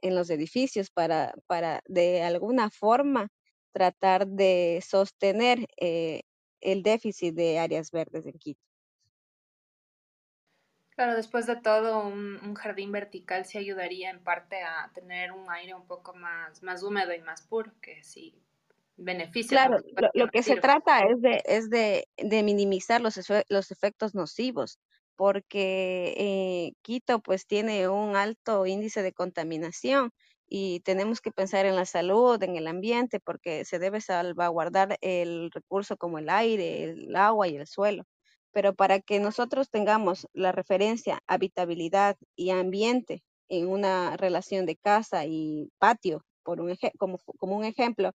los 0.02 0.30
edificios 0.30 0.90
para, 0.90 1.34
para 1.48 1.82
de 1.88 2.24
alguna 2.24 2.70
forma 2.72 3.30
tratar 3.74 4.28
de 4.28 4.84
sostener 4.86 5.68
eh, 5.80 6.22
el 6.62 6.84
déficit 6.84 7.36
de 7.36 7.60
áreas 7.60 7.92
verdes 7.92 8.26
en 8.26 8.34
Quito. 8.34 8.71
Claro, 11.02 11.16
después 11.16 11.48
de 11.48 11.56
todo, 11.56 12.06
un, 12.06 12.54
jardín 12.54 12.92
vertical 12.92 13.44
sí 13.46 13.58
ayudaría 13.58 14.12
en 14.12 14.20
parte 14.20 14.62
a 14.62 14.92
tener 14.94 15.32
un 15.32 15.50
aire 15.50 15.74
un 15.74 15.88
poco 15.88 16.14
más, 16.14 16.62
más 16.62 16.84
húmedo 16.84 17.12
y 17.12 17.20
más 17.22 17.42
puro, 17.42 17.72
que 17.82 18.04
sí 18.04 18.36
beneficia. 18.98 19.66
Claro, 19.66 19.82
lo, 20.14 20.28
que 20.28 20.44
se 20.44 20.58
trata 20.58 21.00
es 21.08 21.20
de, 21.20 21.42
es 21.48 21.72
de, 21.72 22.44
minimizar 22.44 23.02
los, 23.02 23.20
los 23.50 23.72
efectos 23.72 24.14
nocivos, 24.14 24.78
porque 25.16 26.14
eh, 26.18 26.74
Quito 26.84 27.18
pues 27.18 27.48
tiene 27.48 27.90
un 27.90 28.16
alto 28.16 28.68
índice 28.68 29.02
de 29.02 29.12
contaminación 29.12 30.12
y 30.48 30.82
tenemos 30.82 31.20
que 31.20 31.32
pensar 31.32 31.66
en 31.66 31.76
la 31.76 31.86
salud, 31.86 32.44
en 32.44 32.58
el 32.58 32.68
ambiente, 32.68 33.20
porque 33.20 33.66
se 33.66 33.80
debe 33.80 34.02
salvaguardar 34.02 35.00
el 35.02 35.50
recurso 35.50 35.98
como 35.98 36.20
el 36.20 36.30
aire, 36.30 36.84
el 36.84 37.16
agua 37.16 37.48
y 37.48 37.58
el 37.58 37.66
suelo. 37.66 38.06
Pero 38.52 38.74
para 38.74 39.00
que 39.00 39.20
nosotros 39.20 39.70
tengamos 39.70 40.28
la 40.34 40.52
referencia 40.52 41.22
habitabilidad 41.28 42.18
y 42.36 42.50
ambiente 42.52 43.24
en 43.50 43.68
una 43.68 44.18
relación 44.18 44.66
de 44.66 44.78
casa 44.78 45.26
y 45.26 45.70
patio, 45.78 46.24
por 46.44 46.62
un 46.62 46.76
como, 46.98 47.20
como 47.38 47.58
un 47.58 47.66
ejemplo, 47.66 48.12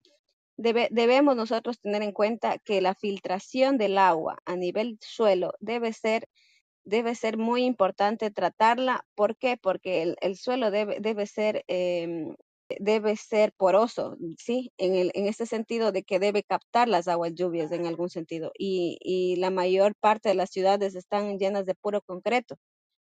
debemos 0.57 1.37
nosotros 1.37 1.81
tener 1.81 2.03
en 2.03 2.13
cuenta 2.13 2.59
que 2.59 2.81
la 2.81 2.95
filtración 2.95 3.77
del 3.79 3.99
agua 3.99 4.39
a 4.45 4.57
nivel 4.57 4.99
suelo 5.01 5.53
debe 5.61 5.93
ser, 5.93 6.29
debe 6.85 7.15
ser 7.15 7.37
muy 7.39 7.65
importante 7.65 8.31
tratarla. 8.31 9.05
¿Por 9.15 9.37
qué? 9.37 9.57
Porque 9.57 10.15
el, 10.21 10.37
suelo 10.37 10.71
debe, 10.71 10.99
debe 11.01 11.27
ser... 11.27 11.65
Em, 11.69 12.35
debe 12.81 13.17
ser 13.17 13.53
poroso, 13.53 14.17
¿sí? 14.39 14.73
En, 14.79 14.95
el, 14.95 15.11
en 15.15 15.27
este 15.27 15.47
sentido 15.47 15.93
de 15.93 16.03
que 16.05 16.19
debe 16.19 16.43
captar 16.43 16.89
las 16.89 17.09
aguas 17.09 17.35
lluvias 17.35 17.73
en 17.73 17.87
algún 17.87 18.11
sentido. 18.11 18.53
Y, 18.59 19.37
la 19.39 19.51
mayor 19.51 19.95
parte 20.01 20.29
de 20.31 20.35
las 20.35 20.51
ciudades 20.51 20.95
están 20.95 21.39
llenas 21.39 21.67
de 21.67 21.75
puro 21.75 22.03
concreto. 22.03 22.57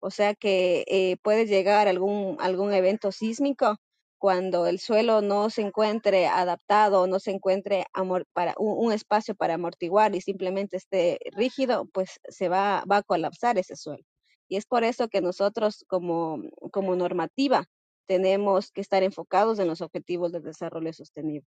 O 0.00 0.10
sea 0.10 0.34
que 0.34 0.84
eh, 0.88 1.16
puede 1.22 1.46
llegar 1.46 1.88
algún, 1.88 2.36
algún 2.40 2.72
evento 2.72 3.12
sísmico 3.12 3.76
cuando 4.18 4.66
el 4.66 4.78
suelo 4.78 5.20
no 5.20 5.50
se 5.50 5.62
encuentre 5.62 6.26
adaptado, 6.28 7.06
no 7.08 7.18
se 7.20 7.32
encuentre 7.32 7.86
para 8.32 8.54
un, 8.58 8.92
espacio 8.92 9.34
para 9.34 9.54
amortiguar 9.54 10.14
y 10.14 10.20
simplemente 10.20 10.76
esté 10.76 11.18
rígido, 11.32 11.86
pues 11.92 12.20
se 12.28 12.48
va, 12.48 12.84
va 12.90 12.98
a 12.98 13.02
colapsar 13.02 13.58
ese 13.58 13.76
suelo. 13.76 14.04
Y 14.48 14.56
es 14.56 14.66
por 14.66 14.84
eso 14.84 15.08
que 15.08 15.20
nosotros 15.20 15.84
como, 15.88 16.40
como 16.70 16.94
normativa 16.96 17.66
tenemos 18.06 18.70
que 18.70 18.80
estar 18.80 19.02
enfocados 19.02 19.58
en 19.58 19.68
los 19.68 19.80
objetivos 19.80 20.32
de 20.32 20.40
desarrollo 20.40 20.92
sostenible. 20.92 21.46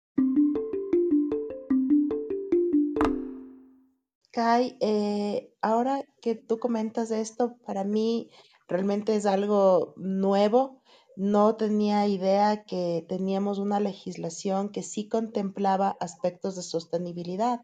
Kai, 4.30 4.76
eh, 4.80 5.52
ahora 5.60 6.04
que 6.22 6.34
tú 6.34 6.58
comentas 6.58 7.10
esto, 7.10 7.56
para 7.66 7.84
mí 7.84 8.30
realmente 8.66 9.14
es 9.14 9.26
algo 9.26 9.92
nuevo 9.96 10.82
no 11.16 11.56
tenía 11.56 12.06
idea 12.06 12.64
que 12.64 13.04
teníamos 13.08 13.58
una 13.58 13.80
legislación 13.80 14.70
que 14.70 14.82
sí 14.82 15.08
contemplaba 15.08 15.96
aspectos 16.00 16.56
de 16.56 16.62
sostenibilidad. 16.62 17.60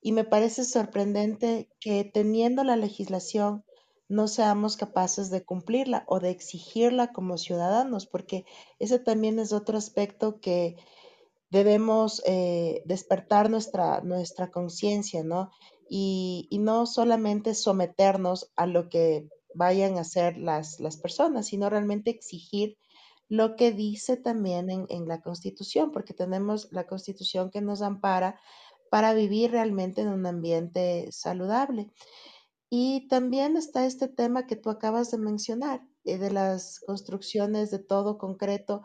Y 0.00 0.12
me 0.12 0.24
parece 0.24 0.64
sorprendente 0.64 1.68
que 1.80 2.04
teniendo 2.04 2.62
la 2.62 2.76
legislación 2.76 3.64
no 4.08 4.28
seamos 4.28 4.76
capaces 4.76 5.30
de 5.30 5.44
cumplirla 5.44 6.04
o 6.06 6.20
de 6.20 6.30
exigirla 6.30 7.12
como 7.12 7.38
ciudadanos, 7.38 8.06
porque 8.06 8.44
ese 8.78 8.98
también 8.98 9.38
es 9.38 9.52
otro 9.52 9.78
aspecto 9.78 10.40
que 10.40 10.76
debemos 11.50 12.22
eh, 12.26 12.82
despertar 12.84 13.50
nuestra, 13.50 14.00
nuestra 14.02 14.50
conciencia, 14.50 15.24
¿no? 15.24 15.50
Y, 15.88 16.48
y 16.50 16.58
no 16.58 16.86
solamente 16.86 17.54
someternos 17.54 18.52
a 18.56 18.66
lo 18.66 18.88
que 18.88 19.28
vayan 19.54 19.98
a 19.98 20.04
ser 20.04 20.36
las, 20.36 20.80
las 20.80 20.96
personas, 20.96 21.46
sino 21.46 21.70
realmente 21.70 22.10
exigir 22.10 22.76
lo 23.28 23.56
que 23.56 23.72
dice 23.72 24.16
también 24.16 24.70
en, 24.70 24.86
en, 24.88 25.08
la 25.08 25.20
Constitución, 25.20 25.90
porque 25.90 26.14
tenemos 26.14 26.68
la 26.70 26.86
Constitución 26.86 27.50
que 27.50 27.60
nos 27.60 27.82
ampara 27.82 28.38
para 28.90 29.14
vivir 29.14 29.50
realmente 29.50 30.02
en 30.02 30.08
un 30.08 30.26
ambiente 30.26 31.08
saludable. 31.10 31.90
Y 32.68 33.06
también 33.08 33.56
está 33.56 33.86
este 33.86 34.08
tema 34.08 34.46
que 34.46 34.56
tú 34.56 34.70
acabas 34.70 35.10
de 35.10 35.18
mencionar, 35.18 35.82
eh, 36.04 36.18
de 36.18 36.32
las 36.32 36.80
construcciones 36.80 37.70
de 37.70 37.78
todo 37.78 38.18
concreto. 38.18 38.82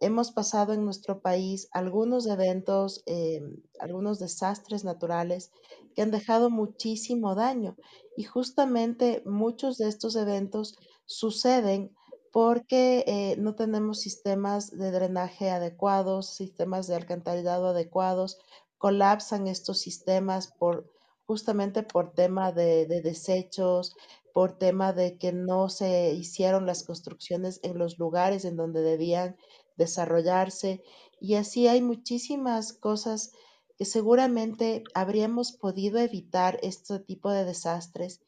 Hemos 0.00 0.32
pasado 0.32 0.72
en 0.72 0.84
nuestro 0.84 1.20
país 1.20 1.68
algunos 1.70 2.26
eventos, 2.26 3.04
eh, 3.06 3.40
algunos 3.78 4.18
desastres 4.18 4.82
naturales 4.82 5.52
que 5.94 6.02
han 6.02 6.10
dejado 6.10 6.50
muchísimo 6.50 7.36
daño. 7.36 7.76
Y 8.16 8.24
justamente 8.24 9.22
muchos 9.24 9.78
de 9.78 9.88
estos 9.88 10.16
eventos 10.16 10.76
suceden 11.06 11.94
porque 12.32 13.04
eh, 13.06 13.36
no 13.38 13.54
tenemos 13.54 14.00
sistemas 14.00 14.70
de 14.76 14.90
drenaje 14.90 15.50
adecuados, 15.50 16.34
sistemas 16.34 16.88
de 16.88 16.96
alcantarillado 16.96 17.68
adecuados, 17.68 18.38
colapsan 18.78 19.46
estos 19.46 19.78
sistemas 19.78 20.48
por 20.58 20.90
justamente 21.32 21.82
por 21.82 22.12
tema 22.12 22.52
de, 22.52 22.84
de 22.84 23.00
desechos, 23.00 23.96
por 24.34 24.58
tema 24.58 24.92
de 24.92 25.16
que 25.16 25.32
no 25.32 25.70
se 25.70 26.12
hicieron 26.12 26.66
las 26.66 26.82
construcciones 26.82 27.58
en 27.62 27.78
los 27.78 27.98
lugares 27.98 28.44
en 28.44 28.56
donde 28.56 28.82
debían 28.82 29.38
desarrollarse. 29.78 30.82
Y 31.20 31.36
así 31.36 31.68
hay 31.68 31.80
muchísimas 31.80 32.74
cosas 32.74 33.32
que 33.78 33.86
seguramente 33.86 34.84
habríamos 34.92 35.52
podido 35.52 35.98
evitar 36.00 36.58
este 36.62 36.98
tipo 36.98 37.30
de 37.30 37.46
desastres 37.46 38.20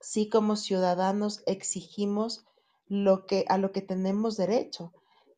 si 0.00 0.30
como 0.30 0.56
ciudadanos 0.56 1.42
exigimos 1.44 2.46
lo 2.86 3.26
que, 3.26 3.44
a 3.48 3.58
lo 3.58 3.70
que 3.70 3.82
tenemos 3.82 4.38
derecho. 4.38 4.94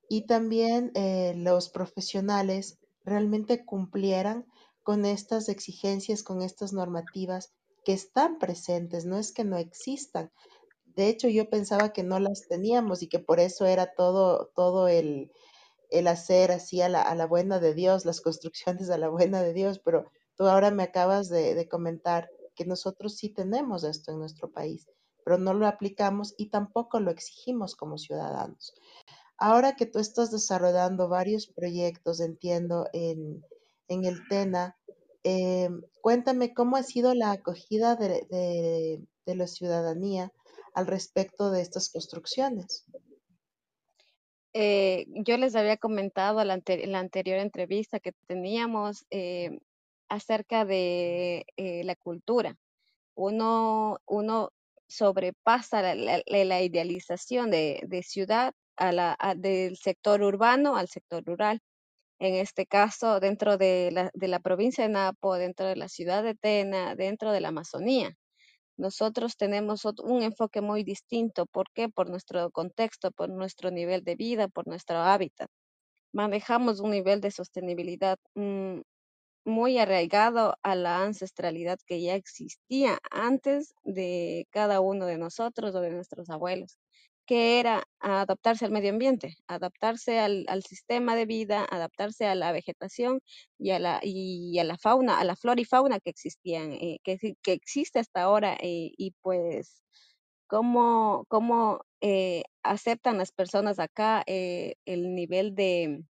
Y 0.09 0.26
también 0.28 0.92
eh, 0.95 1.35
los 1.37 1.68
profesionales 1.68 2.78
realmente 3.04 3.64
cumplieran 3.64 4.47
con 4.88 5.04
estas 5.04 5.50
exigencias, 5.50 6.23
con 6.23 6.40
estas 6.40 6.73
normativas 6.73 7.52
que 7.85 7.92
están 7.92 8.38
presentes, 8.38 9.04
no 9.04 9.18
es 9.18 9.33
que 9.33 9.45
no 9.45 9.59
existan, 9.59 10.33
de 10.97 11.09
hecho, 11.09 11.28
yo 11.28 11.50
pensaba 11.50 11.92
que 11.92 12.02
no 12.02 12.18
las 12.21 12.49
teníamos 12.49 13.02
y 13.02 13.09
que 13.11 13.18
por 13.18 13.38
eso 13.38 13.66
era 13.66 13.92
todo, 13.95 14.50
todo 14.57 14.88
el, 14.88 15.30
hacer 16.09 16.52
así 16.52 16.80
a 16.80 16.88
la, 16.88 17.26
buena 17.26 17.61
de 17.61 17.75
Dios, 17.75 18.07
las 18.07 18.23
construcciones 18.23 18.88
a 18.88 18.97
la 18.97 19.11
buena 19.11 19.42
de 19.42 19.52
Dios, 19.52 19.78
pero 19.78 20.11
tú 20.37 20.47
ahora 20.47 20.71
me 20.71 20.85
acabas 20.85 21.28
de, 21.28 21.68
comentar 21.68 22.30
que 22.54 22.64
nosotros 22.64 23.14
sí 23.18 23.28
tenemos 23.28 23.85
esto 23.85 24.12
en 24.12 24.21
nuestro 24.21 24.50
país, 24.50 24.88
pero 25.23 25.37
no 25.37 25.52
lo 25.52 25.66
aplicamos 25.66 26.35
y 26.38 26.47
tampoco 26.49 26.99
lo 26.99 27.11
exigimos 27.11 27.76
como 27.76 27.99
ciudadanos. 27.99 28.73
Ahora 29.37 29.76
que 29.76 29.85
tú 29.85 29.99
estás 29.99 30.30
desarrollando 30.30 31.11
varios 31.11 31.47
proyectos, 31.47 32.21
entiendo, 32.21 32.88
en, 32.95 33.45
el 33.88 34.26
TENA, 34.28 34.76
em, 35.23 35.83
cuéntame 36.00 36.54
cómo 36.54 36.76
ha 36.76 36.83
sido 36.83 37.14
la 37.14 37.33
acogida 37.33 37.97
de, 37.97 38.26
de, 38.30 39.02
de 39.26 39.35
la 39.37 39.47
ciudadanía 39.47 40.33
al 40.75 40.87
respecto 40.87 41.50
de 41.50 41.62
estas 41.62 41.90
construcciones? 41.90 42.87
Eh, 44.54 45.07
yo 45.09 45.37
les 45.37 45.54
había 45.54 45.76
comentado 45.76 46.40
en 46.40 46.49
la, 46.92 46.99
anterior 46.99 47.38
entrevista 47.38 48.00
que 48.00 48.12
teníamos 48.26 49.04
eh, 49.11 49.59
acerca 50.09 50.64
de 50.64 51.47
eh, 51.57 51.85
la 51.85 51.95
cultura. 51.97 52.57
Uno, 53.14 53.99
uno 54.07 54.50
sobrepasa 54.88 55.95
la, 55.95 56.62
idealización 56.62 57.50
de, 57.50 58.02
ciudad 58.04 58.54
a 58.76 58.92
la, 58.92 59.16
del 59.37 59.76
sector 59.76 60.23
urbano 60.23 60.76
al 60.76 60.88
sector 60.88 61.25
rural. 61.25 61.61
En 62.21 62.35
este 62.35 62.67
caso, 62.67 63.21
dentro 63.21 63.59
de 63.59 63.91
la, 63.93 64.11
de 64.15 64.29
la 64.29 64.41
provincia 64.41 64.85
de 64.85 64.91
Napo, 64.91 65.37
dentro 65.37 65.67
de 65.67 65.77
la 65.77 65.89
ciudad 65.89 66.23
de 66.25 66.35
Tena, 66.35 66.97
dentro 66.97 67.33
de 67.33 67.41
la 67.41 67.49
Amazonía. 67.49 68.17
Nosotros 68.77 69.37
tenemos 69.37 69.85
un 69.85 70.23
enfoque 70.23 70.61
muy 70.61 70.85
distinto. 70.85 71.47
¿Por 71.47 71.67
qué? 71.75 71.89
Por 71.89 72.11
nuestro 72.11 72.51
contexto, 72.51 73.13
por 73.13 73.29
nuestro 73.31 73.71
nivel 73.71 74.05
de 74.05 74.17
vida, 74.17 74.49
por 74.49 74.67
nuestro 74.69 74.99
hábitat. 74.99 75.51
Manejamos 76.13 76.81
un 76.81 76.91
nivel 76.93 77.21
de 77.21 77.31
sostenibilidad 77.31 78.19
mm, 78.35 78.81
muy 79.45 79.79
arraigado 79.79 80.57
a 80.63 80.75
la 80.77 81.03
ancestralidad 81.03 81.79
que 81.87 82.03
ya 82.03 82.15
existía 82.15 82.99
antes 83.11 83.75
de 83.85 84.47
cada 84.51 84.81
uno 84.81 85.07
de 85.07 85.19
nosotros 85.19 85.75
o 85.75 85.81
de 85.81 85.91
nuestros 85.91 86.31
abuelos 86.31 86.79
que 87.28 87.61
era 87.61 87.85
adaptarse 88.00 88.64
al 88.64 88.70
medio 88.73 88.88
ambiente, 88.90 89.37
adaptarse 89.49 90.18
al, 90.18 90.47
sistema 90.66 91.14
de 91.14 91.26
vida, 91.26 91.66
adaptarse 91.70 92.26
a 92.26 92.35
la 92.35 92.52
vegetación 92.52 93.20
y 93.58 93.73
a 93.73 93.78
la, 93.78 94.00
y 94.02 94.58
a 94.58 94.64
la 94.64 94.78
fauna, 94.78 95.20
a 95.20 95.25
la 95.25 95.37
flora 95.37 95.61
y 95.61 95.66
fauna 95.66 96.00
que 96.00 96.08
existían, 96.08 96.73
eh, 96.73 97.00
que, 97.04 97.18
que, 97.42 97.52
existe 97.52 97.99
hasta 97.99 98.23
ahora 98.23 98.54
eh, 98.54 98.92
y 98.97 99.12
pues 99.20 99.85
cómo, 100.47 101.26
cómo 101.28 101.82
eh, 102.00 102.44
aceptan 102.62 103.18
las 103.18 103.32
personas 103.32 103.78
acá 103.78 104.25
el 104.26 105.14
nivel 105.14 105.54
de, 105.54 106.02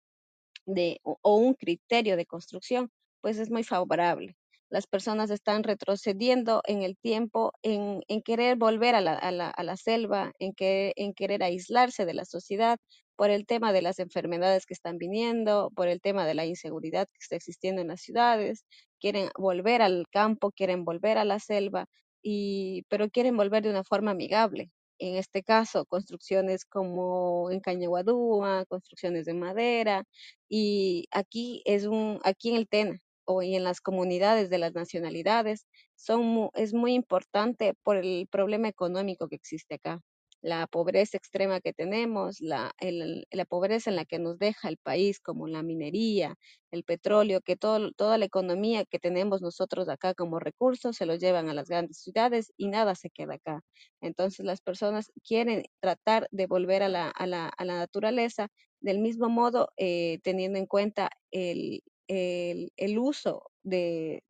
de 0.67 1.01
o 1.03 1.37
un 1.37 1.55
criterio 1.55 2.17
de 2.17 2.27
construcción, 2.27 2.93
pues 3.23 3.39
es 3.39 3.51
muy 3.51 3.65
favorable 3.65 4.37
las 4.71 4.87
personas 4.87 5.31
están 5.31 5.63
retrocediendo 5.63 6.63
en 6.67 6.83
el 6.83 6.97
tiempo, 6.97 7.53
en, 7.63 8.03
querer 8.23 8.57
volver 8.57 8.95
a 8.95 9.01
la, 9.01 9.77
selva, 9.77 10.33
en, 10.39 10.53
que, 10.55 10.93
en 10.97 11.15
querer 11.15 11.43
aislarse 11.43 12.05
de 12.05 12.15
la 12.15 12.25
sociedad 12.25 12.79
por 13.17 13.31
el 13.31 13.47
tema 13.47 13.73
de 13.73 13.83
las 13.83 13.99
enfermedades 13.99 14.67
que 14.67 14.75
están 14.75 14.99
viniendo, 14.99 15.71
por 15.75 15.89
el 15.89 16.01
tema 16.01 16.27
de 16.27 16.35
la 16.35 16.47
inseguridad 16.47 17.07
que 17.09 17.19
está 17.21 17.37
existiendo 17.37 17.83
en 17.83 17.89
las 17.89 18.01
ciudades, 18.01 18.65
quieren 19.01 19.31
volver 19.37 19.83
al 19.83 20.07
campo, 20.11 20.53
quieren 20.53 20.85
volver 20.85 21.19
a 21.19 21.25
la 21.25 21.41
selva, 21.41 21.87
y, 22.23 22.85
pero 22.89 23.11
quieren 23.11 23.37
volver 23.37 23.63
de 23.63 23.71
una 23.71 23.85
forma 23.85 24.13
amigable. 24.13 24.71
En 24.99 25.17
este 25.17 25.43
caso, 25.43 25.85
construcciones 25.87 26.65
como 26.65 27.51
en 27.51 27.61
Cañaguadúa, 27.61 28.65
construcciones 28.67 29.27
de 29.27 29.35
madera, 29.35 30.05
y 30.49 31.07
aquí 31.13 31.63
es 31.67 31.87
un, 31.87 32.21
aquí 32.25 32.51
en 32.51 32.57
el 32.57 32.69
Tena, 32.69 33.01
y 33.43 33.55
en 33.55 33.65
las 33.65 33.81
comunidades 33.81 34.49
de 34.51 34.59
las 34.59 34.75
nacionalidades 34.75 35.67
son, 35.97 36.51
es 36.55 36.73
muy 36.75 36.95
importante 36.95 37.75
por 37.83 37.97
el 37.97 38.27
problema 38.31 38.69
económico 38.69 39.29
que 39.29 39.37
existe 39.37 39.75
acá. 39.75 40.01
La 40.41 40.69
pobreza 40.69 41.17
extrema 41.17 41.61
que 41.61 41.73
tenemos, 41.73 42.41
la, 42.41 42.73
la 42.81 43.45
pobreza 43.45 43.91
en 43.91 43.97
la 43.97 44.05
que 44.05 44.21
nos 44.21 44.39
deja 44.39 44.69
el 44.69 44.77
país, 44.77 45.19
como 45.19 45.49
la 45.49 45.65
minería, 45.65 46.37
el 46.71 46.85
petróleo, 46.85 47.41
que 47.41 47.57
todo, 47.57 47.91
toda 47.93 48.19
la 48.19 48.25
economía 48.27 48.85
que 48.85 49.01
tenemos 49.01 49.43
nosotros 49.43 49.89
acá 49.89 50.15
como 50.15 50.39
recursos 50.39 50.97
se 50.97 51.07
los 51.07 51.19
llevan 51.19 51.49
a 51.49 51.55
las 51.55 51.69
grandes 51.69 51.99
ciudades 51.99 52.53
y 52.57 52.69
nada 52.69 52.95
se 52.95 53.11
queda 53.11 53.35
acá. 53.35 53.63
Entonces 54.01 54.47
las 54.47 54.61
personas 54.61 55.11
quieren 55.27 55.65
tratar 55.81 56.29
de 56.31 56.47
volver 56.47 56.85
a 56.85 56.89
la, 56.89 57.09
a 57.11 57.27
la, 57.27 57.49
a 57.49 57.65
la 57.65 57.79
naturaleza 57.79 58.49
del 58.81 59.01
mismo 59.01 59.29
modo, 59.29 59.71
eh, 59.77 60.21
teniendo 60.23 60.57
en 60.59 60.67
cuenta 60.67 61.11
el, 61.33 61.83
el, 62.09 62.99
uso 62.99 63.51
de, 63.63 64.23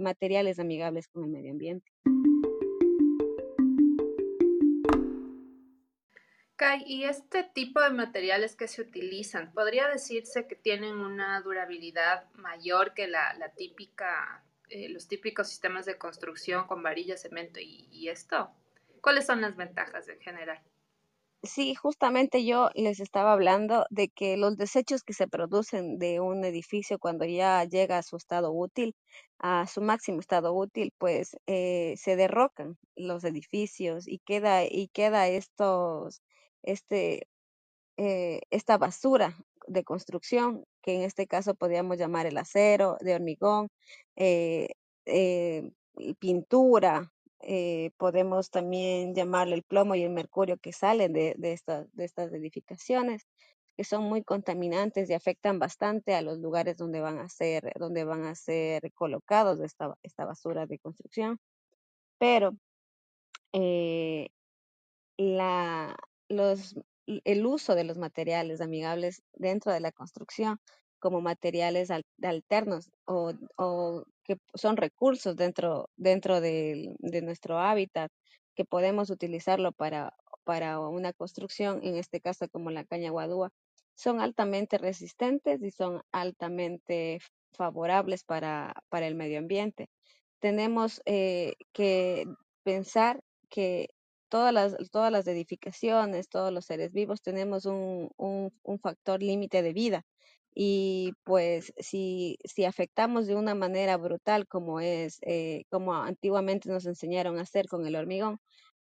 materiales 0.00 0.58
amigables 0.58 1.08
con 1.08 1.24
el 1.24 1.30
medio 1.30 1.52
ambiente. 1.52 1.90
Kai, 6.56 6.82
¿y 6.86 7.04
este 7.04 7.44
tipo 7.44 7.80
de 7.80 7.90
materiales 7.90 8.56
que 8.56 8.66
se 8.66 8.80
utilizan, 8.80 9.52
podría 9.52 9.88
decirse 9.88 10.46
que 10.46 10.56
tienen 10.56 10.96
una 10.96 11.40
durabilidad 11.42 12.30
mayor 12.32 12.94
que 12.94 13.06
la, 13.06 13.52
típica, 13.56 14.42
eh, 14.70 14.88
los 14.88 15.06
típicos 15.06 15.48
sistemas 15.48 15.84
de 15.84 15.98
construcción 15.98 16.66
con 16.66 16.82
varilla, 16.82 17.18
cemento 17.18 17.60
y, 17.60 17.88
y 17.90 18.08
esto? 18.08 18.50
¿Cuáles 19.02 19.26
son 19.26 19.42
las 19.42 19.54
ventajas 19.54 20.08
en 20.08 20.18
general? 20.18 20.60
Sí, 21.46 21.74
justamente 21.74 22.44
yo 22.44 22.70
les 22.74 22.98
estaba 23.00 23.32
hablando 23.32 23.84
de 23.90 24.08
que 24.08 24.36
los 24.36 24.56
desechos 24.56 25.02
que 25.02 25.12
se 25.12 25.28
producen 25.28 25.98
de 25.98 26.20
un 26.20 26.44
edificio 26.44 26.98
cuando 26.98 27.24
ya 27.24 27.64
llega 27.64 27.98
a 27.98 28.02
su 28.02 28.16
estado 28.16 28.52
útil, 28.52 28.94
a 29.38 29.66
su 29.66 29.80
máximo 29.82 30.20
estado 30.20 30.52
útil, 30.54 30.92
pues 30.98 31.36
eh, 31.46 31.94
se 31.98 32.16
derrocan 32.16 32.76
los 32.96 33.22
edificios 33.24 34.08
y 34.08 34.18
queda, 34.20 34.64
y 34.64 34.88
queda 34.88 35.28
estos, 35.28 36.22
este, 36.62 37.28
eh, 37.98 38.40
esta 38.50 38.78
basura 38.78 39.36
de 39.68 39.84
construcción, 39.84 40.64
que 40.82 40.94
en 40.96 41.02
este 41.02 41.26
caso 41.26 41.54
podríamos 41.54 41.98
llamar 41.98 42.26
el 42.26 42.38
acero, 42.38 42.96
de 43.00 43.14
hormigón, 43.14 43.68
eh, 44.16 44.68
pintura, 46.18 47.12
eh, 47.40 47.90
podemos 47.96 48.50
también 48.50 49.14
llamarle 49.14 49.56
el 49.56 49.62
plomo 49.62 49.94
y 49.94 50.02
el 50.02 50.10
mercurio 50.10 50.58
que 50.58 50.72
salen 50.72 51.12
de, 51.12 51.34
de, 51.36 51.58
de 51.92 52.04
estas 52.04 52.32
edificaciones, 52.32 53.26
que 53.76 53.84
son 53.84 54.04
muy 54.04 54.22
contaminantes 54.22 55.10
y 55.10 55.14
afectan 55.14 55.58
bastante 55.58 56.14
a 56.14 56.22
los 56.22 56.38
lugares 56.38 56.76
donde 56.76 57.00
van 57.00 57.18
a 57.18 57.28
ser, 57.28 57.72
donde 57.78 58.04
van 58.04 58.24
a 58.24 58.34
ser 58.34 58.90
colocados 58.94 59.60
esta, 59.60 59.96
esta 60.02 60.24
basura 60.24 60.66
de 60.66 60.78
construcción. 60.78 61.38
Pero 62.18 62.56
eh, 63.52 64.28
la, 65.18 65.96
los, 66.28 66.74
el 67.06 67.46
uso 67.46 67.74
de 67.74 67.84
los 67.84 67.98
materiales 67.98 68.60
amigables 68.60 69.22
dentro 69.34 69.72
de 69.72 69.80
la 69.80 69.92
construcción 69.92 70.58
como 70.98 71.20
materiales 71.20 71.90
alternos 72.22 72.90
o, 73.04 74.04
que 74.26 74.38
son 74.54 74.76
recursos 74.76 75.36
dentro, 75.36 75.88
dentro 75.96 76.40
de, 76.40 76.96
nuestro 77.22 77.58
hábitat, 77.58 78.10
que 78.54 78.64
podemos 78.64 79.10
utilizarlo 79.10 79.72
para, 79.72 80.14
para 80.44 80.80
una 80.80 81.12
construcción, 81.12 81.80
en 81.84 81.96
este 81.96 82.20
caso 82.20 82.48
como 82.48 82.70
la 82.70 82.84
caña 82.84 83.10
guadúa, 83.10 83.50
son 83.94 84.20
altamente 84.20 84.78
resistentes 84.78 85.62
y 85.62 85.70
son 85.70 86.02
altamente 86.12 87.20
favorables 87.52 88.24
para, 88.24 88.74
para 88.88 89.06
el 89.06 89.14
medio 89.14 89.38
ambiente. 89.38 89.88
Tenemos 90.40 91.00
eh, 91.06 91.54
que 91.72 92.26
pensar 92.62 93.20
que 93.48 93.88
todas 94.28 94.52
las, 94.52 94.76
todas 94.90 95.12
las 95.12 95.26
edificaciones, 95.28 96.28
todos 96.28 96.52
los 96.52 96.66
seres 96.66 96.92
vivos 96.92 97.22
tenemos 97.22 97.64
un, 97.64 98.10
un 98.18 98.78
factor 98.80 99.22
límite 99.22 99.62
de 99.62 99.72
vida 99.72 100.04
y 100.58 101.12
pues 101.24 101.74
si, 101.78 102.38
si 102.44 102.64
afectamos 102.64 103.26
de 103.26 103.36
una 103.36 103.54
manera 103.54 103.98
brutal 103.98 104.46
como 104.48 104.80
es, 104.80 105.18
eh, 105.20 105.64
como 105.70 105.92
antiguamente 105.94 106.70
nos 106.70 106.86
enseñaron 106.86 107.38
a 107.38 107.42
hacer 107.42 107.66
con 107.68 107.86
el 107.86 107.94
hormigón, 107.94 108.38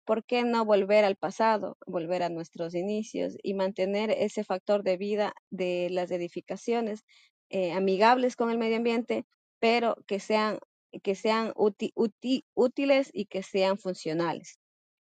¿por 0.05 0.23
qué 0.23 0.45
no 0.45 0.67
volver 0.67 1.07
al 1.07 1.17
pasado, 1.17 1.79
volver 1.87 2.23
a 2.25 2.29
nuestros 2.29 2.75
inicios 2.75 3.39
y 3.43 3.55
mantener 3.55 4.11
ese 4.11 4.45
factor 4.45 4.83
de 4.83 4.99
vida 4.99 5.33
de 5.51 5.89
las 5.91 6.11
edificaciones 6.11 7.05
eh, 7.49 7.73
amigables 7.73 8.37
con 8.37 8.51
el 8.51 8.59
medio 8.59 8.77
ambiente, 8.77 9.25
pero 9.59 9.97
que 10.07 10.21
sean, 10.21 10.59
que 11.03 11.15
sean 11.15 11.55
útiles 11.55 13.11
y 13.15 13.25
que 13.27 13.43
sean 13.43 13.79
funcionales? 13.79 14.59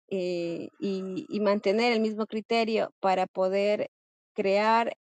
Eh, 0.10 0.70
y, 0.80 1.26
y, 1.30 1.40
mantener 1.42 1.94
el 1.94 2.00
mismo 2.00 2.28
criterio 2.28 2.92
para 3.00 3.28
poder 3.28 3.90
crear 4.34 4.96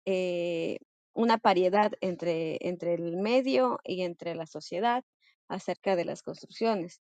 una 1.15 1.39
paridad 1.39 1.93
entre, 2.01 2.59
entre 2.61 2.95
el 2.95 3.17
medio 3.17 3.79
y 3.85 4.03
entre 4.03 4.35
la 4.35 4.47
sociedad 4.47 5.05
acerca 5.49 5.97
de 5.97 6.05
las 6.05 6.23
construcciones. 6.23 7.01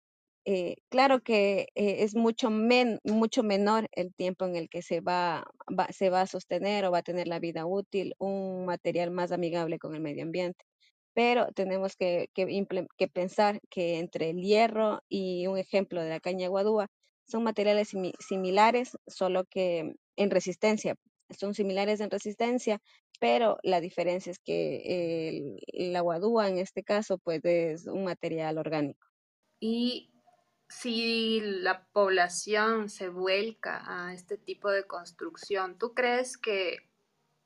Eh, 0.45 0.77
claro 0.89 1.21
que 1.21 1.67
eh, 1.75 2.03
es 2.03 2.15
mucho, 2.15 2.49
men, 2.49 2.99
mucho 3.03 3.43
menor 3.43 3.87
el 3.91 4.13
tiempo 4.13 4.45
en 4.45 4.55
el 4.55 4.69
que 4.69 4.81
se 4.81 4.99
va, 4.99 5.45
se 5.91 6.09
va 6.09 6.21
a 6.21 6.27
sostener 6.27 6.85
o 6.85 6.91
va 6.91 6.99
a 6.99 7.03
tener 7.03 7.27
la 7.27 7.39
vida 7.39 7.65
útil 7.67 8.15
un 8.17 8.65
material 8.65 9.11
más 9.11 9.31
amigable 9.31 9.77
con 9.77 9.93
el 9.93 10.01
medio 10.01 10.23
ambiente. 10.23 10.65
Pero 11.13 11.47
tenemos 11.53 11.95
que, 11.95 12.29
que, 12.33 13.07
pensar 13.07 13.59
que 13.69 13.99
entre 13.99 14.29
el 14.31 14.41
hierro 14.41 15.01
y 15.09 15.45
un 15.47 15.57
ejemplo 15.57 16.01
de 16.01 16.09
la 16.09 16.19
caña 16.19 16.47
guadúa 16.47 16.87
son 17.27 17.43
materiales 17.43 17.91
similares, 18.19 18.97
solo 19.07 19.45
que 19.45 19.93
en 20.15 20.31
resistencia. 20.31 20.95
Son 21.37 21.53
similares 21.53 21.99
en 21.99 22.09
resistencia, 22.09 22.81
pero 23.19 23.57
la 23.63 23.81
diferencia 23.81 24.31
es 24.31 24.39
que 24.39 25.27
el, 25.29 25.91
la 25.91 26.01
guadúa 26.01 26.49
en 26.49 26.57
este 26.57 26.83
caso 26.83 27.17
pues 27.17 27.41
es 27.43 27.87
un 27.87 28.03
material 28.05 28.57
orgánico. 28.57 29.07
Y 29.59 30.11
si 30.69 31.41
la 31.41 31.85
población 31.91 32.89
se 32.89 33.09
vuelca 33.09 33.83
a 33.85 34.13
este 34.13 34.37
tipo 34.37 34.69
de 34.69 34.85
construcción, 34.85 35.77
¿tú 35.77 35.93
crees 35.93 36.37
que 36.37 36.89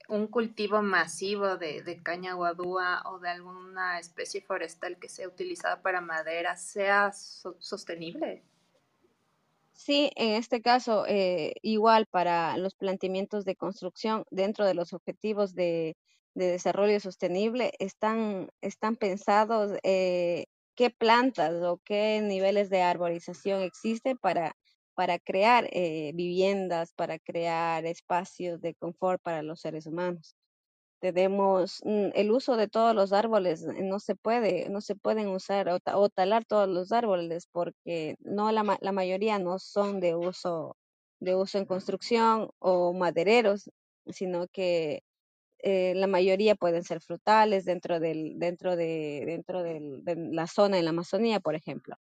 un 0.08 0.28
cultivo 0.28 0.82
masivo 0.82 1.58
de, 1.58 1.82
de 1.82 2.02
caña 2.04 2.34
guadúa 2.34 3.02
o 3.06 3.20
de 3.20 3.30
alguna 3.30 4.00
especie 4.00 4.42
forestal 4.42 5.00
que 5.00 5.10
sea 5.10 5.28
utilizada 5.28 5.82
para 5.82 6.02
madera 6.02 6.56
sea 6.56 7.12
sostenible? 7.12 8.44
Sí, 9.76 10.10
en 10.16 10.36
este 10.36 10.62
caso, 10.62 11.06
eh, 11.08 11.54
igual 11.62 12.06
para 12.08 12.58
los 12.58 12.76
planteamientos 12.76 13.44
de 13.44 13.58
construcción 13.58 14.24
dentro 14.32 14.66
de 14.66 14.74
los 14.74 14.94
objetivos 14.94 15.54
de, 15.54 15.98
desarrollo 16.34 17.00
sostenible, 17.00 17.72
están, 17.80 18.50
están 18.62 18.96
pensados 18.98 19.78
eh, 19.84 20.46
qué 20.76 20.90
plantas 20.90 21.54
o 21.64 21.80
qué 21.86 22.22
niveles 22.22 22.70
de 22.70 22.82
arborización 22.82 23.62
existen 23.62 24.18
para, 24.18 24.56
para 24.96 25.20
crear 25.20 25.68
eh, 25.72 26.12
viviendas, 26.16 26.94
para 26.94 27.20
crear 27.20 27.86
espacios 27.86 28.62
de 28.62 28.76
confort 28.76 29.22
para 29.22 29.44
los 29.44 29.62
seres 29.62 29.86
humanos 29.88 30.36
tenemos 31.14 31.82
mm, 31.84 32.10
el 32.14 32.32
uso 32.32 32.58
de 32.58 32.68
todos 32.68 32.96
los 32.96 33.14
árboles, 33.14 33.64
eh, 33.64 33.84
no 33.84 34.00
se 34.00 34.16
puede, 34.16 34.70
no 34.70 34.82
se 34.82 34.96
pueden 34.96 35.28
usar 35.30 35.70
o, 35.70 36.10
talar 36.10 36.46
todos 36.46 36.68
los 36.70 36.92
árboles 36.92 37.48
porque 37.52 38.16
no 38.20 38.52
la, 38.52 38.78
la, 38.82 38.92
mayoría 38.92 39.40
no 39.40 39.60
son 39.60 40.00
de 40.00 40.16
uso, 40.16 40.78
de 41.20 41.36
uso 41.36 41.58
en 41.58 41.66
construcción 41.66 42.50
o 42.60 42.94
madereros, 42.94 43.70
sino 44.08 44.48
que 44.48 45.04
eh, 45.60 45.94
la 45.96 46.08
mayoría 46.08 46.56
pueden 46.56 46.84
ser 46.84 47.02
frutales 47.02 47.66
dentro 47.66 48.00
del, 48.00 48.38
dentro 48.40 48.76
de, 48.76 49.24
dentro 49.26 49.64
de 49.64 49.80
la 50.32 50.48
zona 50.48 50.78
en 50.78 50.86
la 50.86 50.92
Amazonía, 50.92 51.40
por 51.40 51.56
ejemplo. 51.56 51.96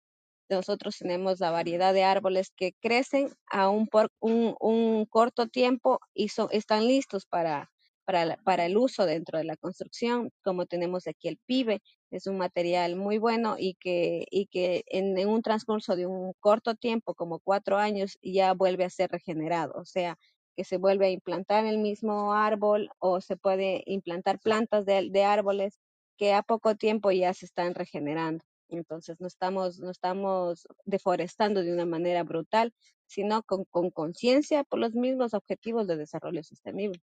Nosotros 0.51 0.99
tenemos 0.99 1.41
la 1.41 1.51
variedad 1.51 1.95
de 1.95 2.05
árboles 2.05 2.51
que 2.57 2.75
crecen 2.81 3.31
a 3.51 3.71
un, 3.71 3.87
por, 3.89 4.11
un, 4.21 4.55
un 4.61 5.07
corto 5.07 5.47
tiempo 5.49 6.01
y 6.15 6.29
son, 6.29 6.49
están 6.53 6.87
listos 6.87 7.27
para, 7.27 7.71
para, 8.05 8.37
para, 8.45 8.67
el 8.67 8.77
uso 8.77 9.07
dentro 9.07 9.39
de 9.39 9.45
la 9.45 9.57
construcción, 9.57 10.31
como 10.43 10.67
tenemos 10.67 11.07
aquí 11.07 11.29
el 11.29 11.39
PIBE, 11.47 11.83
es 12.11 12.27
un 12.27 12.39
material 12.39 12.97
muy 12.97 13.19
bueno 13.19 13.57
y 13.59 13.75
que, 13.75 14.27
y 14.31 14.47
que 14.47 14.85
en, 14.87 15.17
en, 15.19 15.29
un 15.29 15.43
transcurso 15.43 15.97
de 15.97 16.07
un 16.07 16.33
corto 16.41 16.75
tiempo, 16.75 17.15
como 17.15 17.41
cuatro 17.41 17.77
años, 17.79 18.19
ya 18.23 18.53
vuelve 18.55 18.85
a 18.85 18.91
ser 18.91 19.11
regenerado, 19.11 19.75
o 19.77 19.85
sea, 19.85 20.19
que 20.57 20.65
se 20.65 20.79
vuelve 20.79 21.07
a 21.07 21.11
implantar 21.11 21.67
el 21.67 21.79
mismo 21.79 22.33
árbol 22.33 22.91
o 22.99 23.21
se 23.21 23.37
puede 23.37 23.83
implantar 23.87 24.39
plantas 24.39 24.87
de, 24.87 25.11
de 25.11 25.25
árboles 25.25 25.81
que 26.17 26.33
a 26.33 26.43
poco 26.43 26.77
tiempo 26.77 27.11
ya 27.11 27.35
se 27.35 27.47
están 27.47 27.75
regenerando. 27.75 28.45
Entonces 28.69 29.21
no 29.21 29.27
estamos, 29.27 29.79
no 29.81 29.91
estamos 29.91 30.67
deforestando 30.85 31.63
de 31.63 31.73
una 31.73 31.87
manera 31.87 32.23
brutal, 32.23 32.73
sino 33.07 33.43
con 33.43 33.91
conciencia 33.91 34.65
por 34.65 34.79
los 34.79 34.95
mismos 34.95 35.35
objetivos 35.35 35.87
de 35.87 35.97
desarrollo 35.97 36.43
sostenible. 36.43 37.01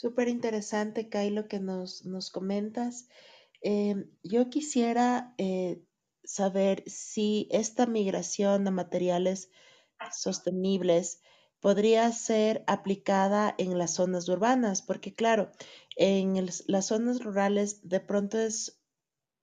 Súper 0.00 0.28
interesante, 0.28 1.08
Kai, 1.08 1.30
lo 1.30 1.48
que 1.48 1.58
nos, 1.58 2.06
nos 2.06 2.30
comentas. 2.30 3.08
Eh, 3.62 3.96
yo 4.22 4.48
quisiera 4.48 5.34
eh, 5.38 5.82
saber 6.22 6.84
si 6.86 7.48
esta 7.50 7.84
migración 7.84 8.68
a 8.68 8.70
materiales 8.70 9.50
sostenibles 10.12 11.20
podría 11.58 12.12
ser 12.12 12.62
aplicada 12.68 13.56
en 13.58 13.76
las 13.76 13.94
zonas 13.94 14.28
urbanas, 14.28 14.82
porque 14.82 15.16
claro, 15.16 15.50
en 15.96 16.46
las 16.46 16.86
zonas 16.86 17.20
rurales 17.20 17.80
de 17.82 17.98
pronto 17.98 18.38
es 18.38 18.80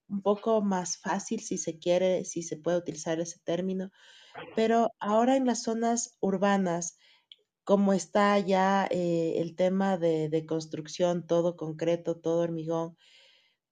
un 0.08 0.22
poco 0.22 0.62
más 0.62 0.96
fácil 0.96 1.42
si 1.42 1.58
se 1.58 1.80
quiere, 1.80 2.24
si 2.24 2.44
se 2.44 2.56
puede 2.56 2.78
utilizar 2.78 3.20
ese 3.20 3.40
término, 3.44 3.92
pero 4.56 4.90
ahora 5.00 5.36
en 5.36 5.48
las 5.48 5.64
zonas 5.64 6.16
urbanas, 6.22 6.98
como 7.66 7.94
está 7.94 8.40
ya 8.40 8.88
eh, 8.90 9.36
el 9.38 9.56
tema 9.56 9.98
de, 9.98 10.30
de, 10.30 10.46
construcción, 10.46 11.28
todo 11.28 11.58
concreto, 11.58 12.16
todo 12.16 12.44
hormigón, 12.44 12.96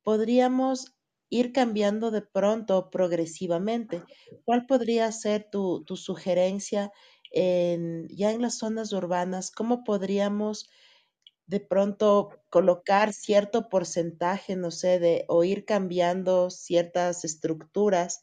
podríamos 0.04 0.96
ir 1.30 1.54
cambiando 1.54 2.12
de 2.12 2.24
pronto 2.24 2.90
progresivamente. 2.90 4.04
¿Cuál 4.46 4.66
podría 4.66 5.12
ser 5.12 5.48
tu, 5.50 5.84
tu 5.86 5.96
sugerencia 5.96 6.92
en, 7.32 8.08
ya 8.10 8.32
en 8.32 8.42
las 8.42 8.58
zonas 8.58 8.94
urbanas? 8.94 9.52
¿Cómo 9.52 9.84
podríamos 9.84 10.70
de 11.46 11.60
pronto 11.60 12.30
colocar 12.50 13.14
cierto 13.14 13.70
porcentaje, 13.70 14.56
no 14.56 14.72
sé, 14.72 15.00
de 15.00 15.26
o 15.28 15.44
ir 15.44 15.66
cambiando 15.66 16.50
ciertas 16.50 17.26
estructuras 17.26 18.22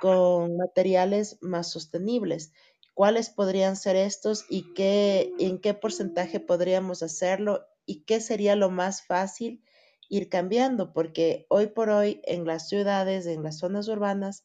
con 0.00 0.56
materiales 0.56 1.38
más 1.42 1.70
sostenibles? 1.70 2.52
Cuáles 2.94 3.30
podrían 3.30 3.76
ser 3.76 3.96
estos 3.96 4.44
y 4.48 4.74
qué, 4.74 5.32
en 5.38 5.60
qué 5.60 5.74
porcentaje 5.74 6.40
podríamos 6.40 7.02
hacerlo 7.02 7.64
y 7.86 8.04
qué 8.04 8.20
sería 8.20 8.56
lo 8.56 8.70
más 8.70 9.02
fácil 9.02 9.64
ir 10.08 10.28
cambiando, 10.28 10.92
porque 10.92 11.46
hoy 11.48 11.68
por 11.68 11.88
hoy 11.88 12.20
en 12.24 12.46
las 12.46 12.68
ciudades, 12.68 13.26
en 13.26 13.42
las 13.42 13.58
zonas 13.58 13.88
urbanas, 13.88 14.44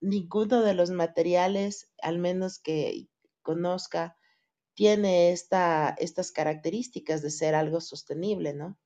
ninguno 0.00 0.62
de 0.62 0.74
los 0.74 0.90
materiales, 0.90 1.90
al 2.02 2.18
menos 2.18 2.58
que 2.58 3.08
conozca, 3.42 4.18
tiene 4.74 5.32
esta, 5.32 5.94
estas 5.98 6.32
características 6.32 7.22
de 7.22 7.30
ser 7.30 7.54
algo 7.54 7.80
sostenible, 7.80 8.52
¿no? 8.52 8.78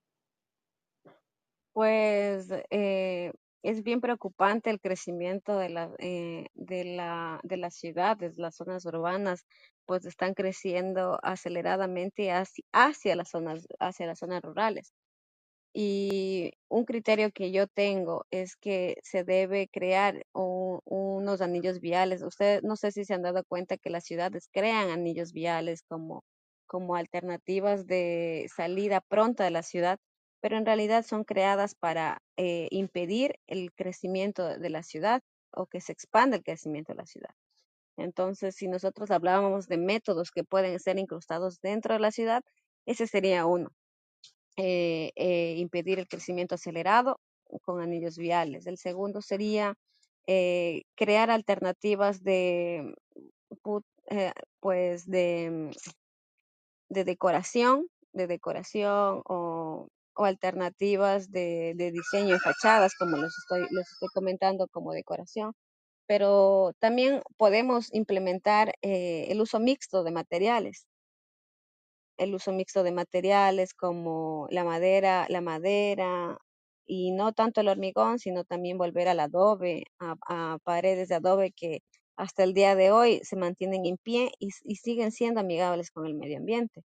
Pues 1.73 2.49
eh, 2.71 3.33
es 3.63 3.83
bien 3.83 4.01
preocupante 4.01 4.71
el 4.71 4.81
crecimiento 4.81 5.59
de, 5.59 5.69
la, 5.71 5.91
eh, 5.99 6.47
de, 6.55 6.85
la, 6.85 7.41
de 7.43 7.57
las 7.57 7.75
ciudades, 7.77 8.39
las 8.39 8.57
zonas 8.57 8.85
urbanas, 8.87 9.47
pues 9.87 10.07
están 10.07 10.35
creciendo 10.35 11.19
aceleradamente 11.23 12.33
hacia, 12.33 12.65
hacia, 12.73 13.17
las, 13.17 13.31
zonas, 13.31 13.67
hacia 13.79 14.07
las 14.07 14.19
zonas 14.21 14.43
rurales. 14.43 14.93
Y 15.73 16.53
un 16.69 16.85
criterio 16.85 17.31
que 17.33 17.53
yo 17.53 17.67
tengo 17.69 18.27
es 18.31 18.57
que 18.57 18.97
se 19.05 19.25
debe 19.25 19.69
crear 19.69 20.27
unos 20.33 21.41
anillos 21.41 21.81
viales. 21.81 22.23
Ustedes 22.23 22.63
no 22.65 22.77
sé 22.77 22.91
si 22.93 23.05
se 23.05 23.15
han 23.15 23.23
dado 23.23 23.45
cuenta 23.45 23.77
que 23.77 23.91
las 23.91 24.05
ciudades 24.05 24.49
crean 24.53 24.91
anillos 24.91 25.33
viales 25.33 25.83
como, 25.89 26.25
como 26.67 26.97
alternativas 26.97 27.87
de 27.87 28.49
salida 28.55 29.01
pronta 29.01 29.45
de 29.45 29.51
la 29.53 29.63
ciudad 29.63 29.99
pero 30.41 30.57
en 30.57 30.67
realidad 30.67 31.05
son 31.05 31.25
creadas 31.25 31.75
para 31.75 32.23
eh, 32.37 32.69
impedir 32.71 33.37
el 33.47 33.73
crecimiento 33.73 34.59
de 34.59 34.71
la 34.71 34.83
ciudad 34.83 35.23
o 35.53 35.67
que 35.67 35.81
se 35.81 35.93
expanda 35.93 36.37
el 36.37 36.43
crecimiento 36.43 36.93
de 36.93 36.99
la 36.99 37.07
ciudad. 37.07 37.31
Entonces, 37.97 38.55
si 38.57 38.69
nosotros 38.69 39.11
hablábamos 39.11 39.69
de 39.69 39.77
métodos 39.79 40.31
que 40.31 40.45
pueden 40.45 40.79
ser 40.81 40.99
incrustados 40.99 41.61
dentro 41.61 41.95
de 41.95 42.01
la 42.01 42.11
ciudad, 42.11 42.43
ese 42.87 43.07
sería 43.07 43.47
uno. 43.47 43.71
Eh, 44.57 45.13
eh, 45.17 45.55
impedir 45.59 45.99
el 45.99 46.09
crecimiento 46.09 46.55
acelerado 46.55 47.21
con 47.63 47.81
anillos 47.81 48.17
viales. 48.17 48.67
El 48.67 48.79
segundo 48.79 49.23
sería 49.23 49.75
crear 50.95 51.29
alternativas 51.31 52.23
de, 52.23 52.95
pues 54.61 55.07
de, 55.07 55.71
de 56.89 57.05
decoración, 57.05 57.89
de 58.13 58.27
decoración 58.27 59.23
o 59.27 59.89
o 60.21 60.25
alternativas 60.27 61.31
de, 61.31 61.75
diseño 61.93 62.35
en 62.35 62.41
fachadas, 62.41 62.95
como 62.95 63.17
les 63.17 63.33
estoy, 63.39 63.67
comentando 64.15 64.69
como 64.69 64.93
decoración. 64.93 65.55
Pero 66.07 66.73
también 66.81 67.23
podemos 67.39 67.89
implementar 67.95 68.75
eh, 68.83 69.27
el 69.31 69.41
uso 69.41 69.61
mixto 69.61 70.05
de 70.05 70.13
materiales. 70.13 70.87
El 72.19 72.35
uso 72.35 72.53
mixto 72.53 72.83
de 72.83 72.93
materiales 72.93 73.73
como 73.75 74.47
la 74.51 74.65
madera, 74.65 75.27
la 75.31 75.41
madera, 75.41 76.37
y 76.87 77.13
no 77.13 77.33
tanto 77.33 77.63
el 77.63 77.69
hormigón, 77.69 78.19
sino 78.19 78.45
también 78.45 78.77
volver 78.79 79.09
al 79.09 79.21
adobe, 79.21 79.85
a, 80.01 80.59
paredes 80.65 81.09
de 81.09 81.15
adobe 81.15 81.53
que 81.53 81.81
hasta 82.17 82.45
el 82.45 82.53
día 82.55 82.75
de 82.75 82.91
hoy 82.93 83.21
se 83.25 83.37
mantienen 83.37 83.87
en 83.87 83.97
pie 83.97 84.33
y 84.39 84.51
siguen 84.77 85.13
siendo 85.13 85.41
amigables 85.41 85.91
con 85.91 86.07
el 86.07 86.15
medio 86.15 86.39
ambiente. 86.39 86.83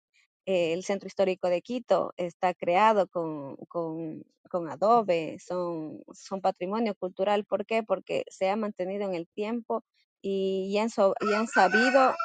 Eh, 0.50 0.72
el 0.72 0.82
centro 0.82 1.06
histórico 1.06 1.48
de 1.48 1.62
Quito 1.62 2.12
está 2.16 2.54
creado 2.54 3.06
con, 3.06 3.54
con, 3.68 4.24
con 4.48 4.68
adobe, 4.68 5.38
son, 5.38 6.02
son, 6.12 6.40
patrimonio 6.40 6.96
cultural. 6.96 7.44
¿Por 7.44 7.64
qué? 7.64 7.84
Porque 7.84 8.24
se 8.26 8.50
ha 8.50 8.56
mantenido 8.56 9.08
en 9.08 9.14
el 9.14 9.28
tiempo 9.28 9.84
y, 10.20 10.76
han, 10.78 10.88
y 11.20 11.34
han, 11.34 11.46
sabido, 11.46 12.16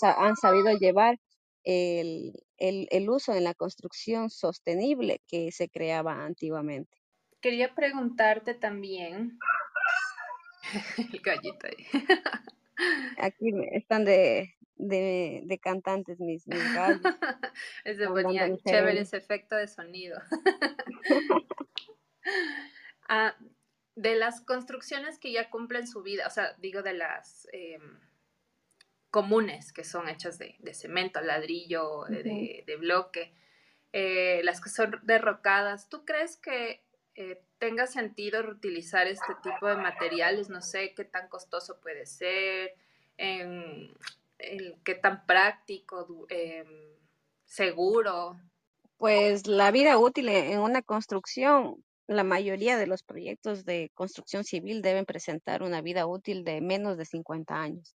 han 0.00 0.36
sabido 0.36 0.78
llevar 0.78 1.18
el, 1.64 2.44
el, 2.56 2.86
el, 2.92 3.10
uso 3.10 3.34
en 3.34 3.42
la 3.42 3.54
construcción 3.54 4.30
sostenible 4.30 5.20
que 5.26 5.50
se 5.50 5.68
creaba 5.68 6.24
antiguamente. 6.24 6.96
Quería 7.40 7.74
preguntarte 7.74 8.54
también, 8.54 9.40
el 11.12 11.18
gallito 11.18 11.66
ahí. 11.66 11.84
Aquí 13.18 13.50
están 13.72 14.04
de, 14.04 14.54
de, 14.76 15.60
cantantes 15.62 16.20
mis, 16.20 16.46
mis 16.46 16.58
ese 17.84 18.06
ponía 18.08 18.48
chévere 18.56 19.00
ese 19.00 19.16
efecto 19.16 19.56
de 19.56 19.68
sonido. 19.68 20.20
Ah, 23.08 23.36
de 23.94 24.14
las 24.14 24.40
construcciones 24.40 25.18
que 25.18 25.32
ya 25.32 25.50
cumplen 25.50 25.86
su 25.86 26.02
vida, 26.02 26.26
o 26.26 26.30
sea, 26.30 26.54
digo 26.58 26.82
de 26.82 26.94
las 26.94 27.46
em, 27.52 28.00
comunes 29.10 29.72
que 29.72 29.84
son 29.84 30.08
hechas 30.08 30.38
de, 30.38 30.56
cemento, 30.72 31.20
ladrillo, 31.20 32.04
de, 32.04 32.76
bloque, 32.78 33.34
eh, 33.92 34.40
las 34.44 34.62
que 34.62 34.70
son 34.70 34.98
derrocadas, 35.02 35.90
¿tú 35.90 36.06
crees 36.06 36.38
que 36.38 36.82
eh, 37.16 37.42
tenga 37.58 37.86
sentido 37.86 38.40
reutilizar 38.40 39.06
este 39.06 39.34
tipo 39.42 39.68
de 39.68 39.76
materiales? 39.76 40.48
No 40.48 40.62
sé 40.62 40.94
qué 40.94 41.04
tan 41.04 41.28
costoso 41.28 41.80
puede 41.80 42.06
ser, 42.06 42.74
en, 43.18 43.94
qué 44.84 44.94
tan 44.94 45.26
práctico, 45.26 46.26
em, 46.28 46.66
seguro. 47.44 48.36
Pues 48.96 49.46
la 49.46 49.70
vida 49.70 49.98
útil 49.98 50.28
en 50.28 50.60
una 50.60 50.82
construcción 50.82 51.82
la 52.06 52.24
mayoría 52.24 52.76
de 52.76 52.86
los 52.86 53.02
proyectos 53.02 53.64
de 53.64 53.90
construcción 53.94 54.44
civil 54.44 54.82
deben 54.82 55.04
presentar 55.04 55.62
una 55.62 55.80
vida 55.82 56.06
útil 56.06 56.44
de 56.44 56.60
menos 56.60 56.96
de 56.96 57.04
50 57.04 57.60
años. 57.60 57.96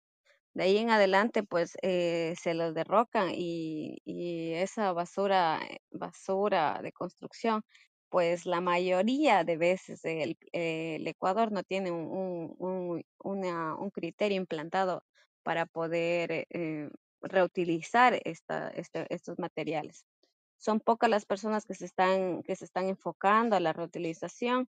De 0.55 0.65
ahí 0.65 0.79
en 0.79 0.91
adelante, 0.91 1.43
pues 1.43 1.77
eh, 1.83 2.35
se 2.41 2.55
los 2.55 2.75
derrocan 2.75 3.31
y, 3.35 4.01
esa 4.55 4.93
basura, 4.93 5.61
eh, 5.69 5.79
basura 5.91 6.81
de 6.83 6.93
construcción, 6.93 7.63
pues 8.09 8.47
la 8.47 8.61
mayoría 8.61 9.45
de 9.45 9.57
veces 9.57 10.01
el, 10.05 10.37
Ecuador 10.53 11.51
no 11.53 11.65
tiene 11.65 11.91
un, 11.91 12.55
un, 13.19 13.91
criterio 13.91 14.37
implantado 14.37 15.03
para 15.45 15.67
poder 15.67 16.47
eh, 16.51 16.91
reutilizar 17.21 18.21
esta, 18.25 18.69
este, 18.71 19.07
estos 19.15 19.39
materiales. 19.39 20.05
Son 20.59 20.81
pocas 20.81 21.11
las 21.11 21.27
personas 21.27 21.65
que 21.65 21.75
se 21.75 21.85
están, 21.85 22.43
que 22.43 22.57
se 22.57 22.65
están 22.65 22.89
enfocando 22.89 23.55
a 23.55 23.61
la 23.61 23.73
reutilización, 23.73 24.67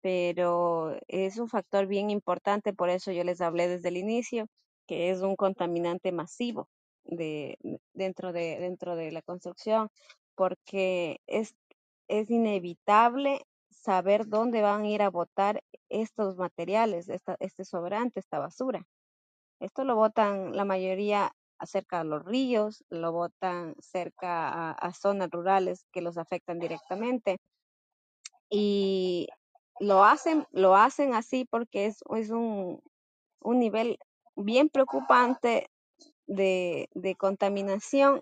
pero 0.00 0.96
es 1.08 1.38
un 1.38 1.48
factor 1.48 1.86
bien 1.86 2.10
importante, 2.10 2.72
por 2.72 2.88
eso 2.90 3.12
yo 3.12 3.24
les 3.24 3.40
hablé 3.40 3.68
desde 3.68 3.88
el 3.88 3.96
inicio, 3.96 4.46
que 4.86 5.10
es 5.10 5.20
un 5.22 5.36
contaminante 5.36 6.12
masivo 6.12 6.68
de, 7.04 7.58
dentro, 7.92 8.32
de, 8.32 8.58
dentro 8.60 8.96
de 8.96 9.12
la 9.12 9.22
construcción, 9.22 9.88
porque 10.34 11.20
es, 11.26 11.54
es 12.08 12.30
inevitable 12.30 13.42
saber 13.70 14.28
dónde 14.28 14.62
van 14.62 14.82
a 14.82 14.88
ir 14.88 15.02
a 15.02 15.10
botar 15.10 15.62
estos 15.88 16.36
materiales, 16.36 17.08
este 17.08 17.64
sobrante, 17.64 18.20
esta 18.20 18.38
basura. 18.38 18.86
Esto 19.62 19.84
lo 19.84 19.94
botan 19.94 20.56
la 20.56 20.64
mayoría 20.64 21.36
cerca 21.64 21.98
de 21.98 22.04
los 22.04 22.24
ríos, 22.24 22.84
lo 22.90 23.12
botan 23.12 23.76
cerca 23.78 24.72
a, 24.72 24.92
zonas 24.92 25.30
rurales 25.30 25.86
que 25.92 26.02
los 26.02 26.18
afectan 26.18 26.58
directamente. 26.58 27.38
Y 28.50 29.28
lo 29.78 30.04
hacen, 30.04 30.48
lo 30.50 30.74
hacen 30.74 31.14
así 31.14 31.44
porque 31.44 31.86
es, 31.86 32.02
es 32.16 32.30
un, 32.30 32.82
un 33.40 33.58
nivel 33.60 33.98
bien 34.34 34.68
preocupante 34.68 35.68
de, 36.26 36.88
de 36.94 37.14
contaminación 37.14 38.20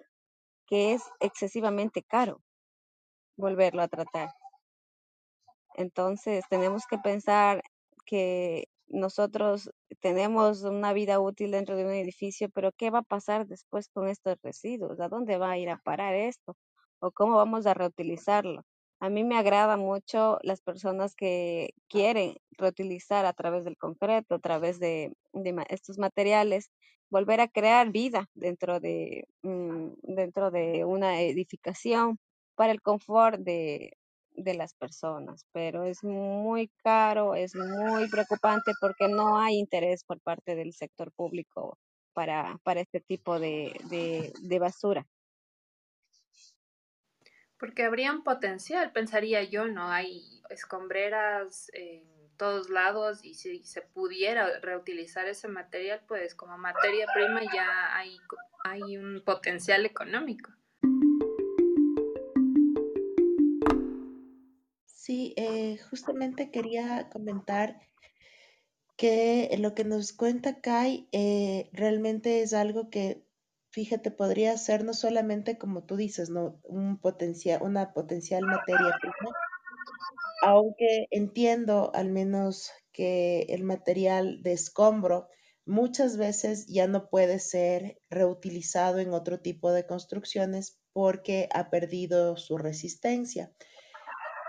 que 0.67 0.93
es 0.93 1.03
excesivamente 1.21 2.03
caro 2.03 2.43
volverlo 3.37 3.81
a 3.81 3.89
tratar. 3.89 4.29
Entonces 5.75 6.45
tenemos 6.51 6.87
que 6.87 6.99
pensar 6.99 7.63
que 8.05 8.69
nosotros 8.91 9.71
tenemos 10.01 10.63
una 10.63 10.93
vida 10.93 11.21
útil 11.21 11.53
dentro 11.53 11.77
de 11.77 11.85
un 11.85 11.93
edificio, 11.93 12.49
pero 12.51 12.73
¿qué 12.73 12.91
va 12.91 13.01
a 13.01 13.03
pasar 13.03 13.47
después 13.47 13.89
con 13.89 14.09
estos 14.09 14.37
residuos? 14.43 15.01
¿A 15.01 15.09
dónde 15.09 15.39
va 15.39 15.53
a 15.53 15.59
ir 15.59 15.71
a 15.71 15.79
parar 15.79 16.15
esto? 16.15 16.57
¿O 17.01 17.11
cómo 17.13 17.37
vamos 17.37 17.67
a 17.67 17.75
reutilizarlo? 17.75 18.65
A 19.01 19.09
mí 19.09 19.25
me 19.25 19.39
agrada 19.39 19.77
mucho 19.77 20.39
las 20.43 20.61
personas 20.61 21.15
que 21.15 21.71
quieren 21.89 22.37
reutilizar 22.59 23.25
a 23.25 23.33
través 23.33 23.65
del 23.65 23.79
concreto, 23.79 24.35
a 24.35 24.39
través 24.41 24.79
de, 24.79 25.13
estos 25.71 25.99
materiales, 25.99 26.71
volver 27.09 27.41
a 27.41 27.49
crear 27.49 27.91
vida 27.91 28.29
dentro 28.35 28.79
de, 28.81 29.27
mm, 29.43 29.89
dentro 30.03 30.51
de 30.51 30.85
una 30.85 31.23
edificación 31.23 32.19
para 32.57 32.73
el 32.73 32.83
confort 32.83 33.41
de, 33.41 33.97
de 34.33 34.55
las 34.55 34.75
personas, 34.75 35.45
pero 35.53 35.85
es 35.85 36.03
muy 36.03 36.69
caro, 36.83 37.35
es 37.35 37.55
muy 37.55 38.09
preocupante 38.09 38.73
porque 38.81 39.09
no 39.09 39.39
hay 39.39 39.59
interés 39.59 40.05
por 40.05 40.21
parte 40.21 40.55
del 40.55 40.73
sector 40.73 41.13
público 41.13 41.79
para, 42.13 42.59
para 42.63 42.81
este 42.81 43.01
tipo 43.01 43.39
de, 43.39 43.73
de, 44.41 44.59
basura. 44.59 45.07
Porque 47.59 47.85
habría 47.85 48.13
un 48.13 48.25
potencial, 48.25 48.93
pensaría 48.93 49.43
yo, 49.45 49.67
¿no? 49.67 49.91
Hay 49.91 50.43
escombreras 50.49 51.71
en 51.75 52.05
todos 52.37 52.71
lados 52.71 53.23
y 53.23 53.35
si 53.35 53.63
se 53.65 53.83
pudiera 53.83 54.61
reutilizar 54.61 55.27
ese 55.27 55.47
material, 55.49 56.03
pues 56.09 56.35
como 56.35 56.57
materia 56.57 57.07
prima 57.15 57.43
ya 57.53 57.95
hay, 57.95 58.17
hay 58.65 58.97
un 58.97 59.23
potencial 59.25 59.85
económico. 59.85 60.51
Justamente 65.83 66.51
quería 66.51 67.09
comentar 67.11 67.81
que 68.97 69.57
lo 69.59 69.75
que 69.75 69.85
nos 69.85 70.13
cuenta 70.13 70.61
Kai 70.61 71.09
eh, 71.13 71.71
realmente 71.73 72.43
es 72.43 72.53
algo 72.53 72.91
que, 72.91 73.25
fíjate, 73.71 74.11
podría 74.11 74.57
ser 74.59 74.85
no 74.85 74.93
solamente 74.93 75.57
como 75.57 75.85
tú 75.85 75.97
dices, 75.97 76.29
¿no? 76.29 76.61
Un 76.65 77.01
una 77.63 77.95
potencial 77.95 78.43
materia 78.45 78.95
prima, 79.01 79.35
aunque 80.43 81.07
entiendo 81.11 81.91
al 81.95 82.11
menos 82.11 82.71
que 82.93 83.47
el 83.49 83.65
material 83.65 84.43
de 84.43 84.53
escombro 84.53 85.29
muchas 85.65 86.17
veces 86.17 86.67
ya 86.67 86.87
no 86.87 87.09
puede 87.09 87.39
ser 87.39 88.01
reutilizado 88.11 88.99
en 88.99 89.15
otro 89.15 89.41
tipo 89.41 89.73
de 89.73 89.87
construcciones 89.87 90.79
porque 90.93 91.49
ha 91.53 91.71
perdido 91.71 92.37
su 92.37 92.59
resistencia. 92.59 93.53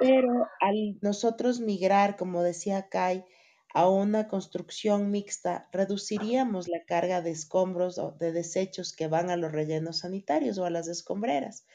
Pero 0.01 0.47
al 0.59 0.97
nosotros 1.01 1.59
migrar, 1.59 2.17
como 2.17 2.41
decía 2.41 2.89
Kai, 2.89 3.23
a 3.71 3.87
una 3.87 4.27
construcción 4.27 5.11
mixta, 5.11 5.69
reduciríamos 5.71 6.67
la 6.67 6.83
carga 6.85 7.21
de 7.21 7.29
escombros 7.29 7.99
o 7.99 8.11
de 8.13 8.31
desechos 8.31 8.93
que 8.93 9.07
van 9.07 9.29
a 9.29 9.37
los 9.37 9.51
rellenos 9.51 9.99
sanitarios 9.99 10.57
o 10.57 10.65
a 10.65 10.71
las 10.71 10.87
escombreras. 10.87 11.67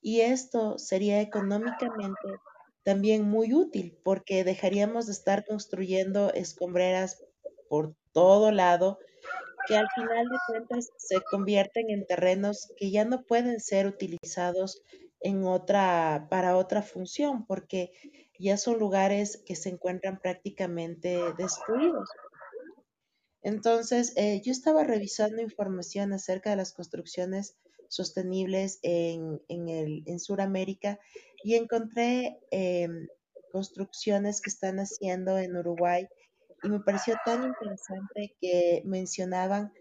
Y 0.00 0.22
esto 0.22 0.78
sería 0.78 1.20
económicamente 1.20 2.40
también 2.84 3.28
muy 3.28 3.52
útil 3.52 3.98
porque 4.02 4.44
dejaríamos 4.44 5.04
de 5.04 5.12
estar 5.12 5.44
construyendo 5.44 6.32
escombreras 6.32 7.22
por 7.68 7.94
todo 8.12 8.50
lado 8.50 8.98
que 9.66 9.76
al 9.76 9.88
final 9.94 10.26
de 10.26 10.36
cuentas 10.48 10.88
se 10.96 11.20
convierten 11.30 11.90
en 11.90 12.06
terrenos 12.06 12.72
que 12.78 12.90
ya 12.90 13.04
no 13.04 13.24
pueden 13.24 13.60
ser 13.60 13.86
utilizados 13.86 14.82
en 15.24 15.44
otra, 15.44 16.28
para 16.30 16.56
otra 16.56 16.82
función, 16.82 17.46
porque 17.46 17.92
ya 18.38 18.58
son 18.58 18.78
lugares 18.78 19.42
que 19.46 19.56
se 19.56 19.70
encuentran 19.70 20.20
prácticamente 20.20 21.18
destruidos. 21.38 22.10
Entonces, 23.42 24.12
eh, 24.16 24.42
yo 24.44 24.52
estaba 24.52 24.84
revisando 24.84 25.40
información 25.40 26.12
acerca 26.12 26.50
de 26.50 26.56
las 26.56 26.72
construcciones 26.72 27.56
sostenibles 27.88 28.78
en, 28.82 29.40
en, 29.48 30.02
en 30.06 30.20
Sudamérica 30.20 31.00
y 31.42 31.54
encontré 31.54 32.38
em, 32.50 33.08
construcciones 33.50 34.42
que 34.42 34.50
están 34.50 34.78
haciendo 34.78 35.38
en 35.38 35.56
Uruguay 35.56 36.06
y 36.62 36.68
me 36.68 36.80
pareció 36.80 37.14
tan 37.24 37.44
interesante 37.44 38.34
que 38.40 38.82
mencionaban 38.84 39.72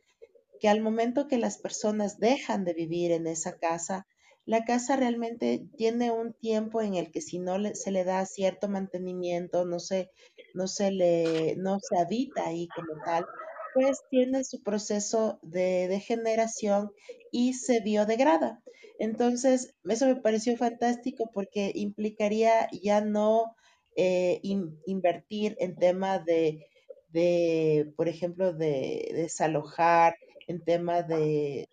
que 0.59 0.69
al 0.69 0.81
momento 0.81 1.27
que 1.27 1.37
las 1.37 1.57
personas 1.57 2.19
dejan 2.19 2.63
de 2.63 2.73
vivir 2.73 3.11
en 3.11 3.27
esa 3.27 3.57
casa, 3.57 4.05
la 4.45 4.65
casa 4.65 4.95
realmente 4.95 5.65
tiene 5.77 6.11
un 6.11 6.33
tiempo 6.33 6.81
en 6.81 6.95
el 6.95 7.11
que 7.11 7.21
si 7.21 7.39
no 7.39 7.57
se 7.73 7.91
le 7.91 8.03
da 8.03 8.25
cierto 8.25 8.67
mantenimiento, 8.67 9.65
no 9.65 9.79
se, 9.79 10.11
no 10.53 10.67
se 10.67 10.91
le, 10.91 11.55
no 11.57 11.79
se 11.79 11.97
habita 11.97 12.47
ahí 12.47 12.67
como 12.75 13.01
tal, 13.05 13.25
pues 13.73 14.01
tiene 14.09 14.43
su 14.43 14.61
proceso 14.61 15.39
de 15.41 15.87
degeneración 15.87 16.91
y 17.31 17.53
se 17.53 17.79
biodegrada. 17.81 18.61
Entonces, 18.99 19.75
eso 19.85 20.07
me 20.07 20.15
pareció 20.17 20.55
fantástico 20.57 21.29
porque 21.33 21.71
implicaría 21.73 22.67
ya 22.71 23.01
no 23.01 23.55
eh, 23.95 24.39
invertir 24.85 25.55
en 25.59 25.75
tema 25.75 26.19
de, 26.19 26.67
de, 27.09 27.91
por 27.95 28.07
ejemplo, 28.07 28.53
de 28.53 29.09
desalojar, 29.13 30.15
en 30.47 30.63
tema 30.63 31.01
de 31.03 31.69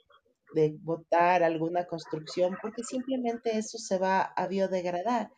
de 0.54 0.76
botar 0.82 1.42
alguna 1.42 1.86
construcción, 1.86 2.56
porque 2.60 2.82
simplemente 2.82 3.56
eso 3.56 3.78
se 3.78 3.98
va 3.98 4.22
a 4.22 4.46
biodegradar 4.46 5.30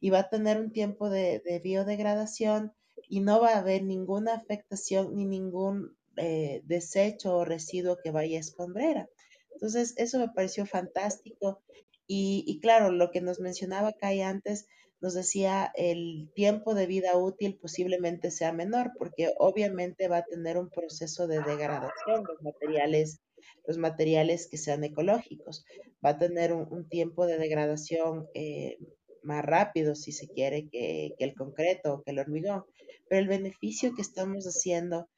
y 0.00 0.10
va 0.10 0.20
a 0.20 0.28
tener 0.28 0.60
un 0.60 0.70
tiempo 0.70 1.10
de, 1.10 1.60
biodegradación 1.62 2.72
y 3.08 3.20
no 3.20 3.40
va 3.40 3.50
a 3.50 3.58
haber 3.58 3.82
ninguna 3.82 4.34
afectación 4.34 5.14
ni 5.14 5.24
ningún 5.24 5.96
eh, 6.16 6.62
desecho 6.64 7.36
o 7.36 7.44
residuo 7.44 7.96
que 8.02 8.10
vaya 8.10 8.36
a 8.36 8.40
escombrera. 8.40 9.08
Entonces, 9.52 9.94
eso 9.96 10.18
me 10.18 10.28
pareció 10.28 10.66
fantástico. 10.66 11.62
Y, 12.06 12.44
y 12.46 12.60
claro, 12.60 12.90
lo 12.90 13.10
que 13.10 13.20
nos 13.20 13.40
mencionaba 13.40 13.92
Kai 13.92 14.22
antes, 14.22 14.66
nos 15.00 15.14
decía 15.14 15.70
el 15.76 16.30
tiempo 16.34 16.74
de 16.74 16.86
vida 16.86 17.16
útil 17.16 17.56
posiblemente 17.60 18.30
sea 18.30 18.52
menor, 18.52 18.92
porque 18.98 19.32
obviamente 19.38 20.08
va 20.08 20.18
a 20.18 20.24
tener 20.24 20.58
un 20.58 20.70
proceso 20.70 21.28
de 21.28 21.40
degradación 21.40 22.24
los 22.26 22.42
materiales, 22.42 23.20
los 23.66 23.78
materiales 23.78 24.48
que 24.48 24.56
sean 24.56 24.84
ecológicos. 24.84 25.64
Va 26.04 26.10
a 26.10 26.18
tener 26.18 26.52
un, 26.52 26.88
tiempo 26.88 27.26
de 27.26 27.38
degradación 27.38 28.26
eh, 28.34 28.78
más 29.22 29.44
rápido, 29.44 29.94
si 29.94 30.12
se 30.12 30.28
quiere, 30.28 30.68
que, 30.68 31.14
que 31.18 31.24
el 31.24 31.34
concreto 31.34 31.94
o 31.94 32.02
que 32.02 32.12
el 32.12 32.18
hormigón. 32.18 32.64
Pero 33.08 33.20
el 33.20 33.28
beneficio 33.28 33.94
que 33.94 34.02
estamos 34.02 34.44
haciendo 34.46 35.08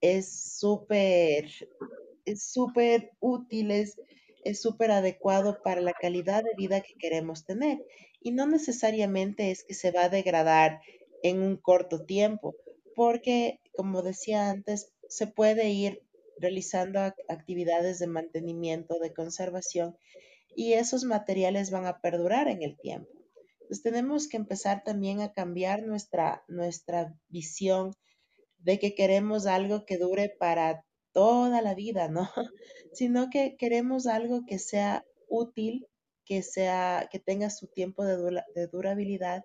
es 0.00 0.58
súper, 0.58 1.50
es 2.24 2.42
súper 2.42 3.10
útil, 3.20 3.70
es 3.70 3.96
súper 4.60 4.90
adecuado 4.90 5.60
para 5.62 5.80
la 5.80 5.92
calidad 5.92 6.44
de 6.44 6.54
vida 6.56 6.80
que 6.80 6.94
queremos 6.98 7.44
tener. 7.44 7.84
Y 8.20 8.32
no 8.32 8.46
necesariamente 8.46 9.50
es 9.50 9.64
que 9.64 9.74
se 9.74 9.90
va 9.90 10.04
a 10.04 10.08
degradar 10.08 10.80
en 11.22 11.42
un 11.42 11.56
corto 11.56 12.04
tiempo, 12.04 12.54
porque, 12.94 13.60
como 13.72 14.02
decía 14.02 14.50
antes, 14.50 14.92
se 15.08 15.26
puede 15.26 15.70
ir 15.70 16.02
realizando 16.38 17.00
actividades 17.28 17.98
de 17.98 18.06
mantenimiento, 18.06 18.98
de 18.98 19.12
conservación, 19.12 19.96
y 20.54 20.72
esos 20.72 21.04
materiales 21.04 21.70
van 21.70 21.86
a 21.86 22.00
perdurar 22.00 22.48
en 22.48 22.62
el 22.62 22.76
tiempo. 22.78 23.10
Entonces 23.60 23.82
tenemos 23.82 24.28
que 24.28 24.38
empezar 24.38 24.82
también 24.82 25.20
a 25.20 25.32
cambiar 25.32 25.82
nuestra, 25.82 26.42
nuestra 26.48 27.14
visión 27.28 27.92
de 28.58 28.78
que 28.78 28.94
queremos 28.94 29.46
algo 29.46 29.84
que 29.84 29.98
dure 29.98 30.30
para 30.30 30.84
toda 31.12 31.60
la 31.62 31.74
vida, 31.74 32.08
¿no? 32.08 32.28
Sino 32.92 33.28
que 33.30 33.56
queremos 33.56 34.06
algo 34.06 34.46
que 34.46 34.58
sea 34.58 35.04
útil, 35.28 35.86
que 36.24 36.42
sea, 36.42 37.08
que 37.10 37.18
tenga 37.18 37.50
su 37.50 37.66
tiempo 37.66 38.04
de, 38.04 38.42
de 38.54 38.66
durabilidad, 38.68 39.44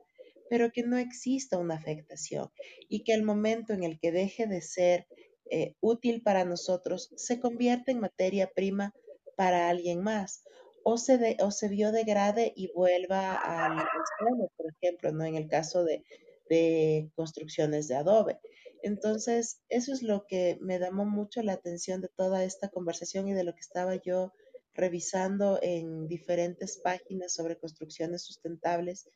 pero 0.49 0.71
que 0.71 0.83
no 0.83 0.97
exista 0.97 1.57
una 1.57 1.75
afectación 1.75 2.49
y 2.89 3.03
que 3.03 3.13
el 3.13 3.23
momento 3.23 3.73
en 3.73 3.83
el 3.83 3.99
que 3.99 4.11
deje 4.11 4.47
de 4.47 4.61
ser 4.61 5.07
eh, 5.49 5.75
útil 5.81 6.21
para 6.21 6.45
nosotros 6.45 7.09
se 7.15 7.39
convierta 7.39 7.91
en 7.91 7.99
materia 7.99 8.49
prima 8.53 8.93
para 9.35 9.69
alguien 9.69 10.01
más 10.01 10.43
o 10.83 10.97
se, 10.97 11.17
de, 11.17 11.37
o 11.39 11.51
se 11.51 11.69
biodegrade 11.69 12.53
y 12.55 12.71
vuelva 12.73 13.35
al 13.35 13.77
suelo, 14.19 14.51
por 14.55 14.67
ejemplo, 14.71 15.11
¿no? 15.11 15.25
En 15.25 15.35
el 15.35 15.47
caso 15.47 15.83
de, 15.83 16.03
de 16.49 17.09
construcciones 17.15 17.87
de 17.87 17.95
adobe. 17.95 18.39
Entonces, 18.83 19.61
eso 19.69 19.93
es 19.93 20.03
lo 20.03 20.25
que 20.27 20.57
me 20.61 20.77
llamó 20.77 21.05
mucho 21.05 21.41
la 21.41 21.53
atención 21.53 22.01
de 22.01 22.09
toda 22.09 22.43
esta 22.43 22.67
conversación 22.69 23.27
y 23.29 23.33
de 23.33 23.45
lo 23.45 23.53
que 23.53 23.61
estaba 23.61 23.95
yo 23.95 24.33
revisando 24.73 25.59
en 25.61 26.07
diferentes 26.07 26.79
páginas 26.83 27.33
sobre 27.33 27.57
construcciones 27.57 28.23
sustentables. 28.23 29.09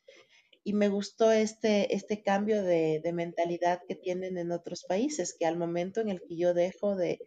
Y 0.68 0.74
me 0.74 0.90
gustó 0.90 1.32
este, 1.32 1.94
este 1.94 2.22
cambio 2.22 2.62
de, 2.62 3.00
de 3.02 3.12
mentalidad 3.14 3.80
que 3.88 3.94
tienen 3.94 4.36
en 4.36 4.52
otros 4.52 4.84
países, 4.84 5.34
que 5.38 5.46
al 5.46 5.56
momento 5.56 6.02
en 6.02 6.10
el 6.10 6.20
que 6.20 6.36
yo 6.36 6.52
dejo 6.52 6.94
de, 6.94 7.20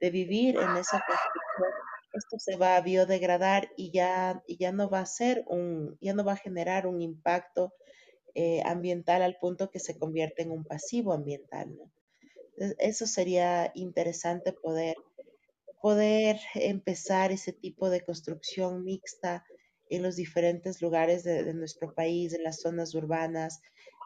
de 0.00 0.10
vivir 0.10 0.56
en 0.56 0.76
esa 0.76 1.00
construcción, 1.06 1.70
esto 2.14 2.38
se 2.40 2.56
va 2.56 2.74
a 2.74 2.80
biodegradar 2.80 3.70
y 3.76 3.92
ya, 3.92 4.42
y 4.44 4.56
ya 4.56 4.72
no 4.72 4.90
va 4.90 4.98
a 4.98 5.06
ser 5.06 5.44
un, 5.46 5.98
ya 6.00 6.14
no 6.14 6.24
va 6.24 6.32
a 6.32 6.44
generar 6.46 6.88
un 6.88 7.00
impacto 7.00 7.72
eh, 8.34 8.60
ambiental 8.64 9.22
al 9.22 9.36
punto 9.36 9.70
que 9.70 9.78
se 9.78 9.96
convierte 9.96 10.42
en 10.42 10.50
un 10.50 10.64
pasivo 10.64 11.12
ambiental. 11.12 11.68
Eso 12.80 13.06
sería 13.06 13.70
interesante 13.76 14.52
poder, 14.52 14.96
poder 15.80 16.40
empezar 16.56 17.30
ese 17.30 17.52
tipo 17.52 17.88
de 17.88 18.00
construcción 18.00 18.82
mixta 18.82 19.44
en 19.90 20.02
los 20.02 20.16
diferentes 20.16 20.80
lugares 20.80 21.24
de, 21.24 21.52
nuestro 21.52 21.92
país, 21.92 22.32
en 22.32 22.44
las 22.44 22.60
zonas 22.60 22.94
urbanas, 22.94 23.60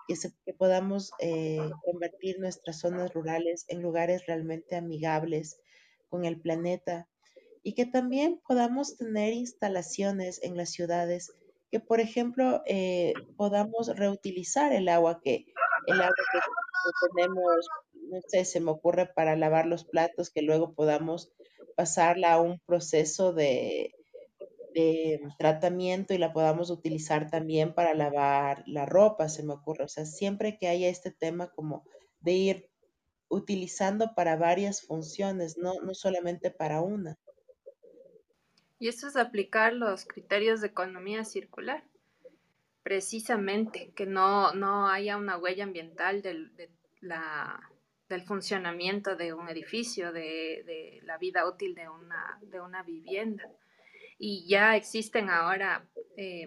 que, 0.09 0.15
que 0.45 0.53
podamos 0.53 1.13
eh, 1.21 1.71
convertir 1.85 2.41
nuestras 2.41 2.81
zonas 2.81 3.13
rurales 3.13 3.65
en 3.69 3.83
lugares 3.83 4.27
realmente 4.27 4.77
amigables 4.77 5.61
con 6.09 6.25
el 6.25 6.41
planeta 6.41 7.09
y 7.63 7.75
que 7.75 7.87
también 7.87 8.41
podamos 8.47 8.97
tener 8.97 9.33
instalaciones 9.33 10.41
en 10.43 10.57
las 10.57 10.71
ciudades 10.71 11.33
que, 11.71 11.81
por 11.81 11.99
ejemplo, 11.99 12.63
eh, 12.67 13.15
podamos 13.37 13.89
reutilizar 13.97 14.73
el 14.73 14.89
agua 14.89 15.21
que, 15.21 15.47
el 15.87 16.01
agua 16.01 16.15
que, 16.33 16.39
tenemos, 17.17 17.67
no 18.11 18.21
sé, 18.29 18.45
se 18.45 18.61
me 18.61 18.71
ocurre 18.71 19.07
para 19.07 19.35
lavar 19.35 19.67
los 19.67 19.85
platos, 19.85 20.31
que 20.31 20.43
luego 20.43 20.75
podamos 20.75 21.33
pasarla 21.75 22.35
a 22.35 22.41
un 22.41 22.61
proceso 22.61 23.33
de, 23.33 23.93
de 24.75 25.21
tratamiento 25.39 26.13
y 26.13 26.19
la 26.19 26.33
podamos 26.33 26.71
utilizar 26.71 27.31
también 27.31 27.75
para 27.75 27.95
lavar 27.95 28.65
la 28.67 28.85
ropa, 28.85 29.29
se 29.29 29.43
me 29.43 29.55
ocurre. 29.55 29.85
O 29.85 29.89
sea, 29.89 30.05
siempre 30.05 30.59
que 30.59 30.69
haya 30.69 30.89
este 30.89 31.11
tema 31.11 31.49
como 31.49 31.85
de 32.21 32.33
ir 32.33 32.71
utilizando 33.29 34.15
para 34.15 34.37
varias 34.37 34.83
funciones, 34.83 35.57
no, 35.57 35.75
no 35.83 35.95
solamente 35.95 36.51
para 36.51 36.81
una. 36.81 37.19
Y 38.79 38.89
esto 38.89 39.09
es 39.09 39.17
aplicar 39.17 39.73
los 39.73 40.05
criterios 40.05 40.61
de 40.61 40.67
economía 40.69 41.25
circular. 41.25 41.85
Precisamente, 42.83 43.93
que 43.95 44.05
no, 44.05 44.53
no 44.53 44.89
haya 44.89 45.17
una 45.17 45.39
huella 45.39 45.65
ambiental 45.65 46.21
del, 46.21 46.55
de 46.55 46.71
la, 47.01 47.71
del 48.09 48.23
funcionamiento 48.23 49.17
de 49.17 49.33
un 49.33 49.49
edificio, 49.49 50.13
de, 50.13 50.63
de, 50.67 51.01
la 51.05 51.17
vida 51.17 51.49
útil 51.49 51.75
de 51.75 51.89
una, 51.89 52.39
de 52.43 52.61
una 52.61 52.83
vivienda. 52.83 53.51
Y 54.19 54.47
ya 54.49 54.77
existen 54.77 55.31
ahora 55.31 55.87
eh, 56.17 56.47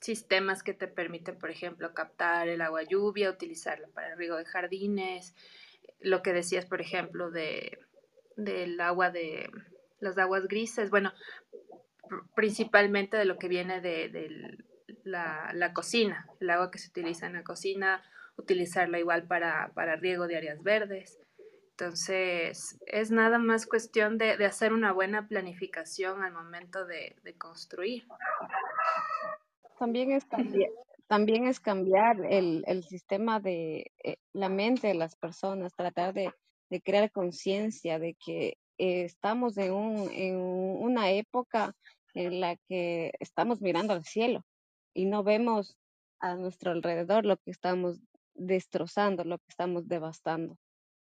sistemas 0.00 0.62
que 0.62 0.74
te 0.74 0.88
permiten, 0.88 1.38
por 1.38 1.50
ejemplo, 1.50 1.94
captar 1.94 2.48
el 2.48 2.60
agua 2.60 2.82
lluvia, 2.82 3.30
utilizarla 3.30 3.88
para 3.88 4.12
el 4.12 4.18
riego 4.18 4.36
de 4.36 4.44
jardines, 4.44 5.34
lo 6.00 6.22
que 6.22 6.32
decías, 6.32 6.66
por 6.66 6.80
ejemplo, 6.80 7.30
de, 7.30 7.78
del 8.36 8.80
agua 8.80 9.10
de 9.10 9.50
las 10.00 10.18
aguas 10.18 10.46
grises. 10.46 10.90
Bueno, 10.90 11.12
principalmente 12.34 13.16
de 13.16 13.24
lo 13.24 13.38
que 13.38 13.48
viene 13.48 13.80
de, 13.80 14.58
la, 15.04 15.72
cocina, 15.74 16.26
el 16.40 16.50
agua 16.50 16.70
que 16.70 16.78
se 16.78 16.88
utiliza 16.88 17.26
en 17.26 17.34
la 17.34 17.42
cocina, 17.42 18.02
utilizarla 18.36 18.98
igual 18.98 19.26
para, 19.26 19.96
riego 19.96 20.26
de 20.26 20.36
áreas 20.36 20.62
verdes. 20.62 21.18
Entonces, 21.78 22.78
es 22.86 23.10
nada 23.10 23.38
más 23.38 23.66
cuestión 23.66 24.16
de, 24.16 24.32
hacer 24.46 24.72
una 24.72 24.94
buena 24.94 25.28
planificación 25.28 26.22
al 26.22 26.32
momento 26.32 26.86
de, 26.86 27.14
construir. 27.36 28.08
También 29.78 30.10
es 30.10 30.24
cambiar, 30.24 30.70
también 31.06 31.46
es 31.46 31.60
cambiar 31.60 32.16
el, 32.30 32.82
sistema 32.84 33.40
de 33.40 33.92
eh, 34.02 34.16
la 34.32 34.48
mente 34.48 34.86
de 34.86 34.94
las 34.94 35.16
personas, 35.16 35.74
tratar 35.74 36.14
de, 36.14 36.32
crear 36.82 37.12
conciencia 37.12 37.98
de 37.98 38.16
que 38.24 38.56
eh, 38.78 39.04
estamos 39.04 39.58
en, 39.58 39.74
un, 39.74 40.10
en 40.10 40.36
una 40.38 41.10
época 41.10 41.74
en 42.14 42.40
la 42.40 42.56
que 42.68 43.12
estamos 43.20 43.60
mirando 43.60 43.92
al 43.92 44.04
cielo 44.04 44.46
y 44.94 45.04
no 45.04 45.22
vemos 45.22 45.76
a 46.20 46.36
nuestro 46.36 46.70
alrededor 46.70 47.26
lo 47.26 47.36
que 47.36 47.50
estamos 47.50 48.00
destrozando, 48.32 49.24
lo 49.24 49.36
que 49.36 49.50
estamos 49.50 49.86
devastando. 49.88 50.56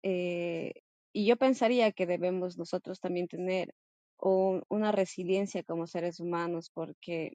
Eh, 0.03 0.73
y 1.13 1.25
yo 1.25 1.37
pensaría 1.37 1.91
que 1.91 2.05
debemos 2.05 2.57
nosotros 2.57 2.99
también 2.99 3.27
tener 3.27 3.73
una 4.19 4.91
resiliencia 4.93 5.63
como 5.63 5.87
seres 5.87 6.19
humanos, 6.19 6.71
porque 6.73 7.33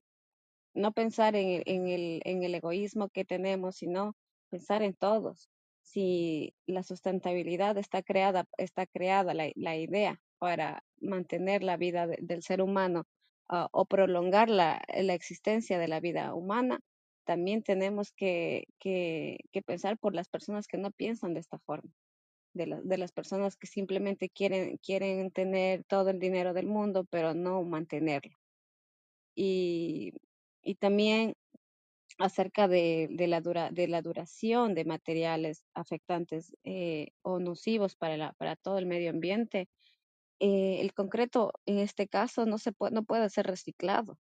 no 0.75 0.93
pensar 0.93 1.37
en, 1.37 1.89
el, 1.89 2.21
en 2.25 2.43
el 2.45 2.55
egoísmo 2.55 3.11
que 3.11 3.25
tenemos, 3.25 3.77
sino 3.77 4.17
pensar 4.51 4.83
en 4.83 4.95
todos. 4.95 5.51
Si 5.83 6.55
la 6.67 6.83
sustentabilidad 6.83 7.77
está 7.79 8.03
creada, 8.03 8.47
está 8.57 8.87
creada 8.87 9.35
la, 9.35 9.51
la 9.55 9.77
idea 9.77 10.21
para 10.39 10.83
mantener 11.01 11.63
la 11.63 11.77
vida 11.77 12.07
del 12.07 12.43
ser 12.43 12.63
humano 12.63 13.07
Ah, 13.51 13.69
o 13.73 13.87
prolongar 13.87 14.51
la, 14.51 14.83
la, 14.95 15.15
existencia 15.15 15.79
de 15.79 15.89
la 15.89 16.01
vida 16.01 16.35
humana, 16.35 16.81
también 17.25 17.63
tenemos 17.63 18.13
que, 18.13 18.67
que, 18.79 19.39
pensar 19.65 19.97
por 19.99 20.15
las 20.15 20.29
personas 20.29 20.67
que 20.69 20.77
no 20.77 20.91
piensan 20.91 21.33
de 21.33 21.41
esta 21.41 21.59
forma, 21.61 21.91
de, 22.53 22.81
de 22.83 22.99
las 22.99 23.13
personas 23.13 23.57
que 23.57 23.67
simplemente 23.67 24.29
quieren, 24.29 24.79
quieren 24.79 25.31
tener 25.31 25.85
todo 25.85 26.11
el 26.11 26.19
dinero 26.19 26.55
del 26.55 26.67
mundo, 26.67 27.05
pero 27.11 27.35
no 27.35 27.63
mantenerlo. 27.63 28.37
Y, 29.35 30.15
y 30.63 30.75
también 30.77 31.35
acerca 32.19 32.67
de, 32.69 33.09
de, 33.11 33.29
la 33.29 33.41
dura, 33.41 33.71
de 33.71 33.89
la 33.89 34.03
duración 34.03 34.75
de 34.75 34.85
materiales 34.85 35.65
afectantes 35.75 36.57
eh, 36.65 37.11
o 37.23 37.39
nocivos 37.39 37.95
para, 37.97 38.17
la, 38.17 38.33
para 38.35 38.57
todo 38.57 38.79
el 38.79 38.87
medio 38.87 39.11
ambiente, 39.11 39.69
eh, 40.41 40.81
el 40.81 40.95
concreto 40.95 41.53
en 41.67 41.79
este 41.79 42.09
caso 42.09 42.47
no, 42.47 42.59
se 42.59 42.73
puede, 42.73 42.93
no 42.95 43.05
puede 43.05 43.31
ser 43.31 43.47
reciclado, 43.47 44.19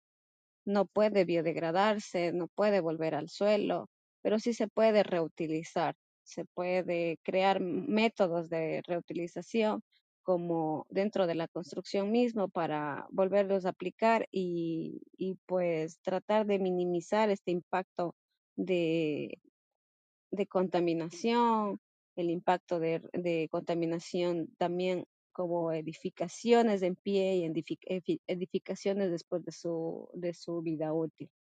no 0.64 0.87
puede 0.87 1.24
biodegradarse, 1.24 2.33
no 2.33 2.49
puede 2.49 2.81
volver 2.81 3.14
al 3.14 3.29
suelo, 3.29 3.91
pero 4.22 4.39
sí 4.39 4.55
se 4.55 4.68
puede 4.68 5.03
reutilizar, 5.03 5.95
se 6.27 6.45
puede 6.45 7.18
crear 7.22 7.61
métodos 7.61 8.51
de 8.51 8.83
reutilización 8.87 9.83
como 10.22 10.87
dentro 10.91 11.27
de 11.29 11.37
la 11.37 11.47
construcción 11.47 12.11
mismo 12.11 12.49
para 12.49 13.07
volverlos 13.11 13.64
a 13.64 13.70
aplicar 13.70 14.27
y, 14.33 15.03
y 15.16 15.37
pues 15.47 16.01
tratar 16.01 16.47
de 16.47 16.59
minimizar 16.59 17.31
este 17.31 17.53
impacto 17.53 18.16
de, 18.57 19.41
de 20.33 20.47
contaminación, 20.49 21.81
el 22.16 22.31
impacto 22.31 22.81
de, 22.81 23.03
de, 23.12 23.49
contaminación 23.51 24.49
también 24.59 25.05
como 25.31 25.70
edificaciones 25.72 26.83
en 26.83 26.97
pie 26.97 27.37
y 27.37 27.45
edificaciones 28.27 29.11
después 29.12 29.45
de 29.45 29.53
su, 29.53 30.09
de 30.12 30.35
su 30.35 30.61
vida 30.61 30.93
útil. 30.93 31.31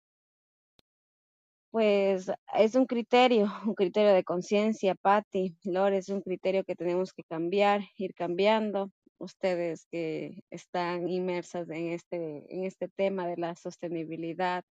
Pues 1.76 2.32
es 2.54 2.74
un 2.74 2.86
criterio, 2.86 3.44
un 3.66 3.74
criterio 3.74 4.14
de 4.14 4.24
conciencia, 4.24 4.94
Patti, 4.94 5.58
Lore, 5.64 5.98
es 5.98 6.08
un 6.08 6.22
criterio 6.22 6.64
que 6.64 6.74
tenemos 6.74 7.12
que 7.12 7.22
cambiar, 7.22 7.82
ir 7.98 8.14
cambiando. 8.14 8.90
Ustedes 9.18 9.84
que 9.90 10.42
están 10.48 11.06
inmersas 11.10 11.68
en 11.68 11.88
este, 11.88 12.46
en 12.48 12.64
este 12.64 12.88
tema 12.88 13.28
de 13.28 13.36
la 13.36 13.54
sostenibilidad, 13.56 14.64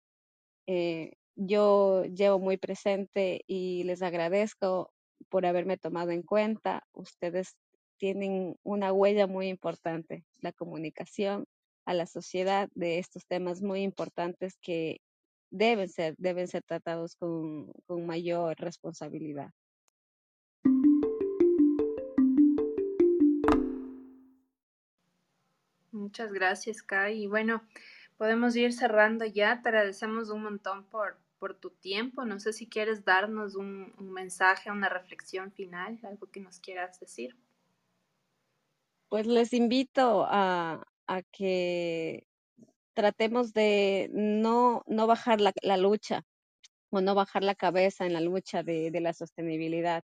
eh, 0.65 1.11
yo 1.35 2.05
llevo 2.05 2.39
muy 2.39 2.57
presente 2.57 3.43
y 3.45 3.83
les 3.83 4.01
agradezco 4.01 4.91
por 5.29 5.45
haberme 5.45 5.77
tomado 5.77 6.09
en 6.09 6.23
cuenta. 6.23 6.87
Ustedes 6.91 7.55
tienen 7.97 8.55
una 8.63 8.91
huella 8.91 9.27
muy 9.27 9.49
importante, 9.49 10.25
la 10.41 10.53
comunicación 10.53 11.45
a 11.85 11.93
la 11.93 12.07
sociedad 12.07 12.67
de 12.73 12.97
estos 12.97 13.27
temas 13.27 13.61
muy 13.61 13.83
importantes 13.83 14.57
que 14.59 15.01
deben 15.49 15.89
ser, 15.89 16.15
deben 16.17 16.47
ser 16.47 16.63
tratados 16.63 17.15
con, 17.15 17.71
con 17.85 18.05
mayor 18.05 18.55
responsabilidad. 18.57 19.51
Muchas 25.91 26.31
gracias, 26.31 26.83
Kai. 26.83 27.23
Y 27.23 27.27
bueno, 27.27 27.63
podemos 28.17 28.55
ir 28.55 28.73
cerrando 28.73 29.25
ya. 29.25 29.61
Te 29.61 29.69
agradecemos 29.69 30.29
un 30.29 30.43
montón 30.43 30.85
por, 30.85 31.17
por 31.39 31.55
tu 31.55 31.69
tiempo. 31.71 32.25
No 32.25 32.39
sé 32.39 32.53
si 32.53 32.67
quieres 32.67 33.05
darnos 33.05 33.55
un, 33.55 33.93
un, 33.97 34.11
mensaje, 34.11 34.71
una 34.71 34.89
reflexión 34.89 35.51
final, 35.51 35.99
algo 36.03 36.29
que 36.29 36.41
nos 36.41 36.59
quieras 36.59 36.99
decir. 36.99 37.35
Pues 39.09 39.25
les 39.25 39.53
invito 39.53 40.25
a, 40.27 40.85
a 41.07 41.21
que 41.23 42.27
tratemos 42.95 43.53
de 43.53 44.09
no, 44.13 44.83
no 44.87 45.07
bajar 45.07 45.39
la, 45.41 45.77
lucha 45.77 46.23
o 46.89 47.01
no 47.01 47.15
bajar 47.15 47.43
la 47.43 47.55
cabeza 47.55 48.05
en 48.05 48.13
la 48.13 48.21
lucha 48.21 48.63
de, 48.63 48.91
de, 48.91 49.01
la 49.01 49.13
sostenibilidad. 49.13 50.03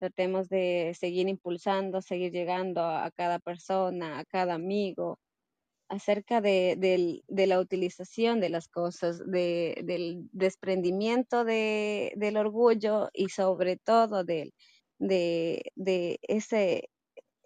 Tratemos 0.00 0.48
de 0.48 0.96
seguir 0.98 1.28
impulsando, 1.28 2.02
seguir 2.02 2.32
llegando 2.32 2.82
a, 2.82 3.10
cada 3.12 3.38
persona, 3.38 4.18
a 4.18 4.24
cada 4.24 4.54
amigo, 4.54 5.20
acerca 5.90 6.40
de, 6.40 7.22
de, 7.28 7.46
la 7.46 7.60
utilización 7.60 8.40
de 8.40 8.48
las 8.48 8.68
cosas, 8.68 9.18
de, 9.30 9.82
del 9.84 10.28
desprendimiento 10.32 11.44
del 11.44 12.36
orgullo 12.36 13.10
y 13.12 13.28
sobre 13.28 13.76
todo 13.76 14.24
de, 14.24 14.52
ese, 16.22 16.90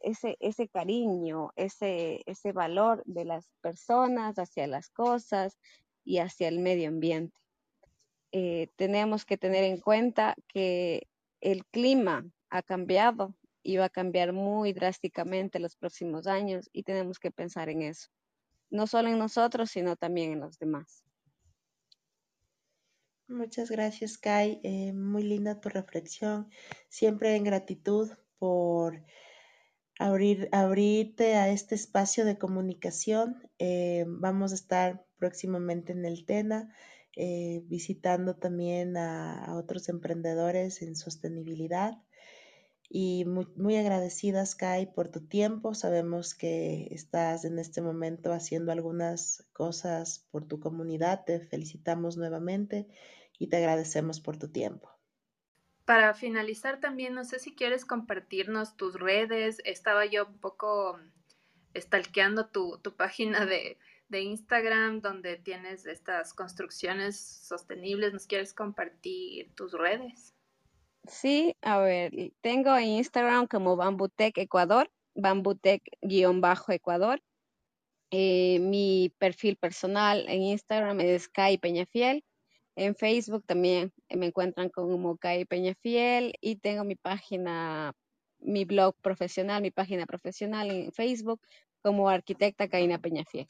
ese, 0.04 0.36
ese 0.40 0.68
cariño, 0.68 1.52
ese, 1.56 2.22
ese 2.26 2.52
valor 2.52 3.02
de 3.06 3.24
las 3.24 3.50
personas 3.60 4.38
hacia 4.38 4.66
las 4.66 4.90
cosas 4.90 5.58
y 6.04 6.18
hacia 6.18 6.48
el 6.48 6.60
medio 6.60 6.88
ambiente. 6.88 7.36
Eh, 8.32 8.68
tenemos 8.76 9.24
que 9.24 9.38
tener 9.38 9.64
en 9.64 9.80
cuenta 9.80 10.34
que 10.48 11.08
el 11.40 11.64
clima 11.66 12.24
ha 12.50 12.62
cambiado 12.62 13.34
y 13.62 13.76
va 13.76 13.86
a 13.86 13.90
cambiar 13.90 14.32
muy 14.32 14.72
drásticamente 14.72 15.58
los 15.58 15.76
próximos 15.76 16.26
años 16.26 16.68
y 16.72 16.82
tenemos 16.82 17.18
que 17.18 17.30
pensar 17.30 17.68
en 17.68 17.82
eso, 17.82 18.08
no 18.70 18.86
solo 18.86 19.08
en 19.08 19.18
nosotros, 19.18 19.70
sino 19.70 19.96
también 19.96 20.32
en 20.32 20.40
los 20.40 20.58
demás. 20.58 21.04
Muchas 23.26 23.70
gracias, 23.70 24.18
Kai. 24.18 24.60
Eh, 24.62 24.92
muy 24.92 25.22
linda 25.22 25.60
tu 25.60 25.70
reflexión. 25.70 26.50
Siempre 26.88 27.34
en 27.36 27.44
gratitud 27.44 28.10
por 28.38 29.02
abrir, 29.98 30.48
abrirte 30.52 31.36
a 31.36 31.48
este 31.48 31.74
espacio 31.74 32.24
de 32.24 32.38
comunicación. 32.38 33.48
Eh, 33.58 34.04
vamos 34.06 34.52
a 34.52 34.56
estar 34.56 35.04
próximamente 35.18 35.92
en 35.92 36.04
el 36.04 36.26
TENA, 36.26 36.74
eh, 37.16 37.62
visitando 37.66 38.36
también 38.36 38.96
a, 38.96 39.54
otros 39.56 39.88
emprendedores 39.88 40.82
en 40.82 40.96
sostenibilidad. 40.96 42.02
Y 42.90 43.24
muy, 43.24 43.48
muy 43.56 43.76
agradecidas, 43.76 44.54
Kai, 44.54 44.92
por 44.92 45.08
tu 45.08 45.26
tiempo. 45.26 45.74
Sabemos 45.74 46.34
que 46.34 46.88
estás 46.90 47.44
en 47.44 47.58
este 47.58 47.80
momento 47.80 48.32
haciendo 48.32 48.72
algunas 48.72 49.44
cosas 49.52 50.26
por 50.30 50.46
tu 50.46 50.60
comunidad. 50.60 51.24
Te 51.24 51.40
felicitamos 51.40 52.16
nuevamente 52.16 52.86
y 53.38 53.48
te 53.48 53.56
agradecemos 53.56 54.20
por 54.20 54.36
tu 54.36 54.48
tiempo. 54.48 54.93
Para 55.84 56.14
finalizar 56.14 56.80
también, 56.80 57.14
no 57.14 57.24
sé 57.24 57.38
si 57.38 57.54
quieres 57.54 57.84
compartirnos 57.84 58.76
tus 58.76 58.94
redes. 58.94 59.60
Estaba 59.64 60.06
yo 60.06 60.26
un 60.26 60.38
poco 60.38 60.98
stalkeando 61.76 62.46
tu, 62.46 62.78
tu 62.78 62.96
página 62.96 63.44
de, 63.44 63.78
de, 64.08 64.22
Instagram 64.22 65.02
donde 65.02 65.36
tienes 65.36 65.86
estas 65.86 66.32
construcciones 66.32 67.20
sostenibles. 67.20 68.12
¿Nos 68.12 68.26
quieres 68.26 68.54
compartir 68.54 69.52
tus 69.54 69.72
redes? 69.72 70.34
Sí, 71.06 71.54
a 71.60 71.80
ver, 71.80 72.32
tengo 72.40 72.74
en 72.76 72.84
Instagram 72.84 73.46
como 73.46 73.76
Bambutec 73.76 74.38
Ecuador, 74.38 74.90
Bambutec-Ecuador. 75.14 77.20
Eh, 78.10 78.58
mi 78.60 79.12
perfil 79.18 79.56
personal 79.56 80.24
en 80.28 80.42
Instagram 80.42 81.00
es 81.00 81.28
Kai 81.28 81.58
Peñafiel. 81.58 82.24
En 82.76 82.96
Facebook 82.96 83.44
también 83.46 83.92
me 84.08 84.26
encuentran 84.26 84.68
como 84.68 85.16
Kai 85.16 85.44
Peñafiel 85.44 86.34
y 86.40 86.56
tengo 86.56 86.84
mi 86.84 86.96
página, 86.96 87.94
mi 88.40 88.64
blog 88.64 88.96
profesional, 89.00 89.62
mi 89.62 89.70
página 89.70 90.06
profesional 90.06 90.70
en 90.70 90.92
Facebook 90.92 91.40
como 91.82 92.08
arquitecta 92.08 92.68
Kaina 92.68 92.98
Peñafiel. 92.98 93.46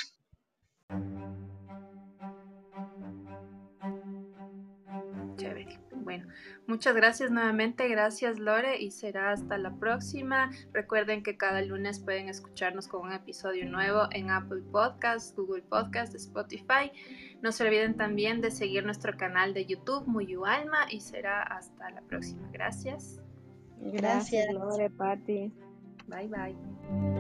Chévere. 5.36 5.78
Bueno, 5.90 6.26
muchas 6.66 6.94
gracias 6.94 7.30
nuevamente, 7.30 7.88
gracias 7.88 8.38
Lore 8.38 8.78
y 8.78 8.90
será 8.90 9.32
hasta 9.32 9.56
la 9.56 9.74
próxima. 9.78 10.50
Recuerden 10.72 11.22
que 11.22 11.38
cada 11.38 11.62
lunes 11.62 11.98
pueden 11.98 12.28
escucharnos 12.28 12.88
con 12.88 13.06
un 13.06 13.12
episodio 13.12 13.64
nuevo 13.66 14.08
en 14.10 14.30
Apple 14.30 14.62
Podcasts, 14.70 15.34
Google 15.34 15.62
Podcasts, 15.62 16.14
Spotify. 16.14 16.92
No 17.44 17.52
se 17.52 17.62
olviden 17.62 17.94
también 17.94 18.40
de 18.40 18.50
seguir 18.50 18.86
nuestro 18.86 19.18
canal 19.18 19.52
de 19.52 19.66
YouTube, 19.66 20.06
Muyu 20.06 20.46
Alma, 20.46 20.86
y 20.88 21.00
será 21.00 21.42
hasta 21.42 21.90
la 21.90 22.00
próxima. 22.00 22.48
Gracias. 22.50 23.20
Gracias, 23.82 24.50
Lore, 24.54 24.88
Patti. 24.88 25.52
Bye, 26.06 26.28
bye. 26.28 27.13